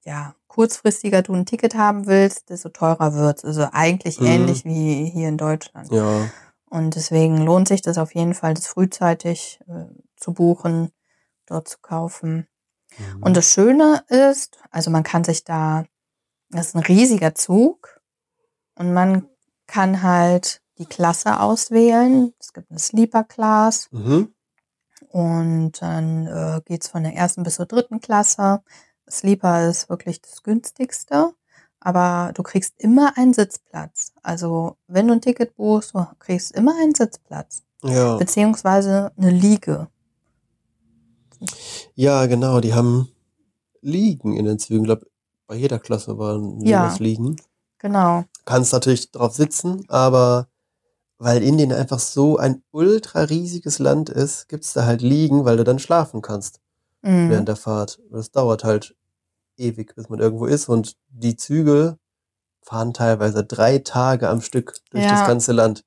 [0.03, 3.45] ja, kurzfristiger du ein Ticket haben willst, desto teurer wird es.
[3.45, 4.27] Also eigentlich mhm.
[4.27, 5.89] ähnlich wie hier in Deutschland.
[5.91, 6.29] Ja.
[6.69, 9.85] Und deswegen lohnt sich das auf jeden Fall, das frühzeitig äh,
[10.17, 10.91] zu buchen,
[11.47, 12.47] dort zu kaufen.
[12.97, 13.23] Mhm.
[13.23, 15.85] Und das Schöne ist, also man kann sich da
[16.49, 18.01] das ist ein riesiger Zug
[18.75, 19.27] und man
[19.67, 22.33] kann halt die Klasse auswählen.
[22.39, 23.87] Es gibt eine Sleeper Class.
[23.91, 24.33] Mhm.
[25.09, 28.61] Und dann äh, geht es von der ersten bis zur dritten Klasse.
[29.09, 31.33] Sleeper ist wirklich das günstigste,
[31.79, 34.13] aber du kriegst immer einen Sitzplatz.
[34.21, 37.63] Also wenn du ein Ticket buchst, du kriegst immer einen Sitzplatz.
[37.83, 38.17] Ja.
[38.17, 39.87] Beziehungsweise eine Liege.
[41.95, 43.09] Ja, genau, die haben
[43.81, 44.81] Liegen in den Zügen.
[44.81, 45.07] Ich glaube,
[45.47, 47.37] bei jeder Klasse waren ja, liegen.
[47.79, 48.25] Genau.
[48.45, 50.47] Kannst natürlich drauf sitzen, aber
[51.17, 55.57] weil Indien einfach so ein ultra riesiges Land ist, gibt es da halt liegen, weil
[55.57, 56.59] du dann schlafen kannst
[57.01, 57.29] mhm.
[57.29, 57.99] während der Fahrt.
[58.11, 58.95] Das dauert halt
[59.59, 61.97] ewig, bis man irgendwo ist und die Züge
[62.61, 65.11] fahren teilweise drei Tage am Stück durch ja.
[65.11, 65.83] das ganze Land.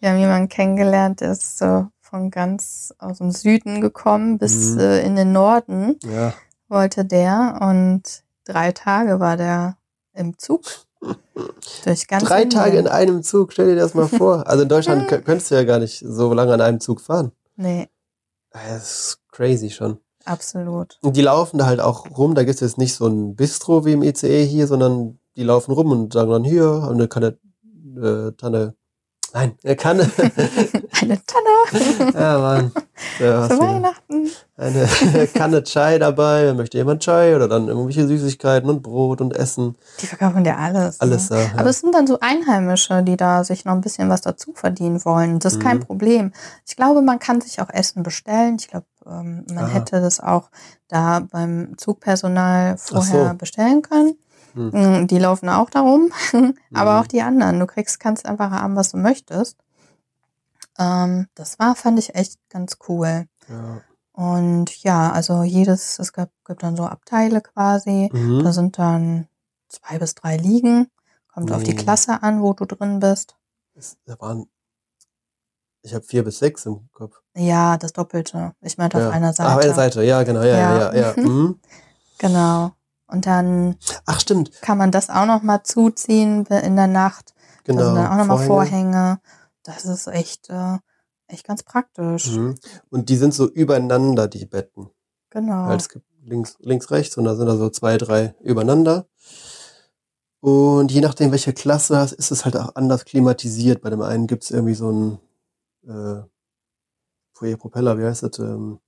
[0.00, 4.80] Wir haben jemanden kennengelernt, der ist so von ganz aus dem Süden gekommen bis mhm.
[4.80, 5.96] äh, in den Norden.
[6.04, 6.34] Ja.
[6.68, 8.02] Wollte der und
[8.44, 9.76] drei Tage war der
[10.12, 10.64] im Zug.
[11.84, 12.58] Durch ganz Drei Indien.
[12.58, 14.46] Tage in einem Zug, stell dir das mal vor.
[14.46, 17.32] Also in Deutschland kö- könntest du ja gar nicht so lange an einem Zug fahren.
[17.56, 17.88] Nee,
[18.50, 19.98] Das ist crazy schon.
[20.26, 20.98] Absolut.
[21.02, 22.34] Und die laufen da halt auch rum.
[22.34, 25.72] Da gibt es jetzt nicht so ein Bistro wie im ICE hier, sondern die laufen
[25.72, 27.38] rum und sagen dann hier, haben eine Kanne,
[27.96, 28.74] äh, Tanne,
[29.32, 30.10] nein, eine Kanne,
[31.02, 32.72] Eine Tanne ja Mann,
[33.20, 33.58] ja, zu.
[33.58, 34.30] Weihnachten.
[34.56, 39.74] eine Kanne Chai dabei, möchte jemand Chai oder dann irgendwelche Süßigkeiten und Brot und Essen,
[40.00, 40.98] Die verkaufen dir alles.
[41.00, 41.36] alles Ne?
[41.36, 41.42] da.
[41.42, 41.50] Ja.
[41.58, 45.04] Aber es sind dann so Einheimische, die da sich noch ein bisschen was dazu verdienen
[45.04, 45.38] wollen.
[45.38, 45.82] Das ist kein Mhm.
[45.84, 46.32] Problem.
[46.66, 48.56] Ich glaube, man kann sich auch Essen bestellen.
[48.58, 49.68] Ich glaube, ähm, man Aha.
[49.68, 50.50] hätte das auch
[50.88, 53.34] da beim Zugpersonal vorher so.
[53.36, 54.18] bestellen können.
[54.54, 54.70] Hm.
[55.02, 56.10] Mm, Die laufen auch darum,
[56.74, 57.00] aber Mhm.
[57.02, 57.60] auch die anderen.
[57.60, 59.58] Du kriegst, kannst einfach haben, was du möchtest.
[60.78, 63.26] Ähm, das war, fand ich echt ganz cool.
[63.48, 63.80] ja.
[64.12, 68.08] Und ja, also jedes, es gab, gibt dann so Abteile quasi.
[68.10, 68.50] Da Mhm.
[68.52, 69.28] sind dann
[69.68, 70.88] zwei bis drei Liegen.
[71.34, 71.76] Kommt auf die.
[71.76, 73.36] Klasse an, wo du drin bist.
[73.74, 74.46] Es, da waren,
[75.86, 77.20] ich habe vier bis sechs im Kopf.
[77.36, 78.52] Ja, das Doppelte.
[78.60, 79.08] Ich meinte ja.
[79.08, 79.52] auf einer Seite.
[79.52, 80.94] Auf einer Seite, ja, genau, ja, ja, Ja.
[80.94, 81.14] ja.
[81.22, 81.60] Mhm.
[82.18, 82.72] Genau.
[83.06, 87.34] Und dann Ach, stimmt, kann man das auch noch mal zuziehen in der Nacht.
[87.64, 87.80] genau.
[87.80, 88.92] Da sind dann auch noch mal Vorhänge.
[88.92, 89.20] Vorhänge.
[89.62, 90.78] Das ist echt, äh,
[91.28, 92.32] echt ganz praktisch.
[92.32, 92.56] Mhm.
[92.90, 94.90] Und die sind so übereinander, die Betten.
[95.30, 95.66] Genau.
[95.66, 99.06] Halt, es gibt links, links, rechts und da sind da so zwei, drei übereinander.
[100.40, 103.82] Und je nachdem, welche Klasse hast, ist es halt auch anders klimatisiert.
[103.82, 105.18] Bei dem einen gibt es irgendwie so ein
[105.86, 106.22] äh,
[107.34, 108.38] Foyer Propeller, wie heißt das?
[108.38, 108.80] Ähm,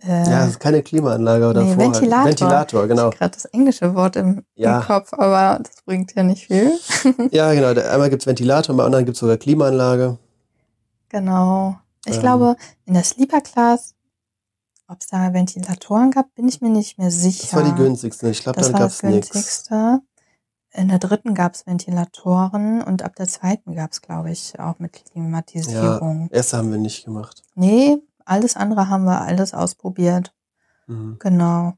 [0.00, 1.84] äh, ja, es ist keine Klimaanlage oder nee, davor.
[1.86, 2.18] Ventilator.
[2.24, 2.40] Halt.
[2.40, 3.10] Ventilator, genau.
[3.10, 4.78] gerade das englische Wort im, Ja.
[4.80, 6.72] im Kopf, aber das bringt ja nicht viel.
[7.32, 7.68] Ja, genau.
[7.68, 10.18] Einmal gibt es Ventilator, beim anderen gibt es sogar Klimaanlage.
[11.08, 11.76] Genau.
[12.06, 12.20] Ich Ähm.
[12.20, 13.94] glaube, in der Sleeper Class,
[14.86, 17.48] ob es da Ventilatoren gab, bin ich mir nicht mehr sicher.
[17.50, 18.30] Das war die günstigste.
[18.30, 19.68] Ich glaube, Das dann war gab das es nichts.
[20.72, 24.78] In der dritten gab es Ventilatoren und ab der zweiten gab es, glaube ich, auch
[24.78, 26.28] mit Klimatisierung.
[26.30, 27.42] Erste haben wir nicht gemacht.
[27.54, 30.34] Nee, alles andere haben wir alles ausprobiert.
[30.86, 31.16] Mhm.
[31.18, 31.74] Genau.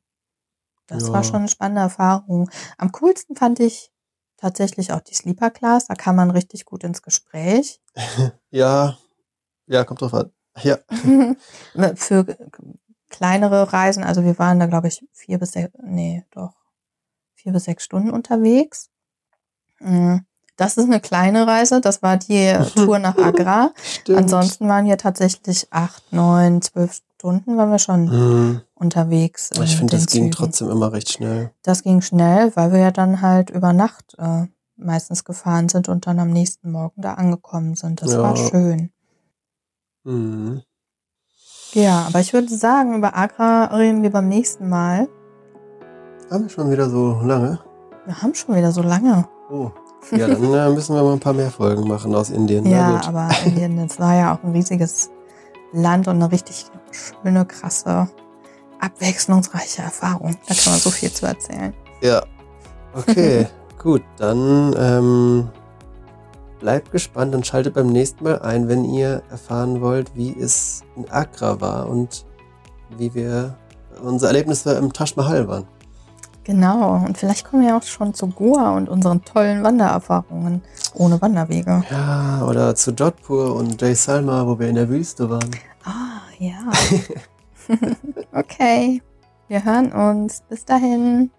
[0.88, 1.12] Das Ja.
[1.12, 2.50] war schon eine spannende Erfahrung.
[2.78, 3.92] Am coolsten fand ich
[4.36, 5.86] tatsächlich auch die Sleeper Class.
[5.86, 7.80] Da kam man richtig gut ins Gespräch.
[8.50, 8.98] Ja,
[9.66, 10.32] ja, kommt drauf an.
[10.62, 10.78] Ja,
[11.94, 12.26] Für
[13.08, 16.54] kleinere Reisen, also wir waren da, glaube ich, vier bis sechs, nee, doch,
[17.42, 18.88] vier bis sechs Stunden unterwegs.
[19.80, 20.18] Mm,
[20.56, 21.80] Das ist eine kleine Reise.
[21.80, 23.72] Das war die Tour nach Agra.
[24.08, 28.60] Ansonsten waren wir tatsächlich acht, neun, zwölf Stunden waren wir schon Mhm.
[28.74, 29.50] unterwegs.
[29.54, 30.32] Ich in finde, das den ging Zügen.
[30.32, 31.52] trotzdem immer recht schnell.
[31.62, 36.06] Das ging schnell, weil wir ja dann halt über Nacht äh, meistens gefahren sind und
[36.06, 38.02] dann am nächsten Morgen da angekommen sind.
[38.02, 38.22] Das Ja.
[38.22, 38.90] war schön.
[40.04, 40.62] Mhm.
[41.72, 45.08] Ja, aber ich würde sagen, über Agra reden wir beim nächsten Mal.
[46.30, 47.58] Haben wir schon wieder so lange?
[48.06, 49.26] Wir haben schon wieder so lange.
[49.50, 49.72] Oh.
[50.12, 52.64] Ja, dann äh, müssen wir mal ein paar mehr Folgen machen aus Indien.
[52.66, 55.10] Ja, aber Indien, das war ja auch ein riesiges
[55.72, 58.08] Land und eine richtig schöne, krasse,
[58.78, 60.36] abwechslungsreiche Erfahrung.
[60.46, 61.74] Da kann man so viel zu erzählen.
[62.00, 62.22] Ja.
[62.94, 63.48] Okay,
[63.82, 64.02] gut.
[64.16, 65.48] Dann ähm,
[66.60, 71.10] bleibt gespannt und schaltet beim nächsten Mal ein, wenn ihr erfahren wollt, wie es in
[71.10, 72.24] Agra war und
[72.96, 73.56] wie wir
[74.00, 75.66] unsere Erlebnisse im Taj Mahal waren.
[76.50, 80.62] Genau, und vielleicht kommen wir auch schon zu Goa und unseren tollen Wandererfahrungen
[80.94, 81.84] ohne Wanderwege.
[81.88, 85.48] Ja, oder zu Jodhpur und Jay Salma, wo wir in der Wüste waren.
[85.84, 86.58] Ah, ja.
[88.32, 89.00] okay,
[89.46, 90.42] wir hören uns.
[90.48, 91.30] Bis dahin.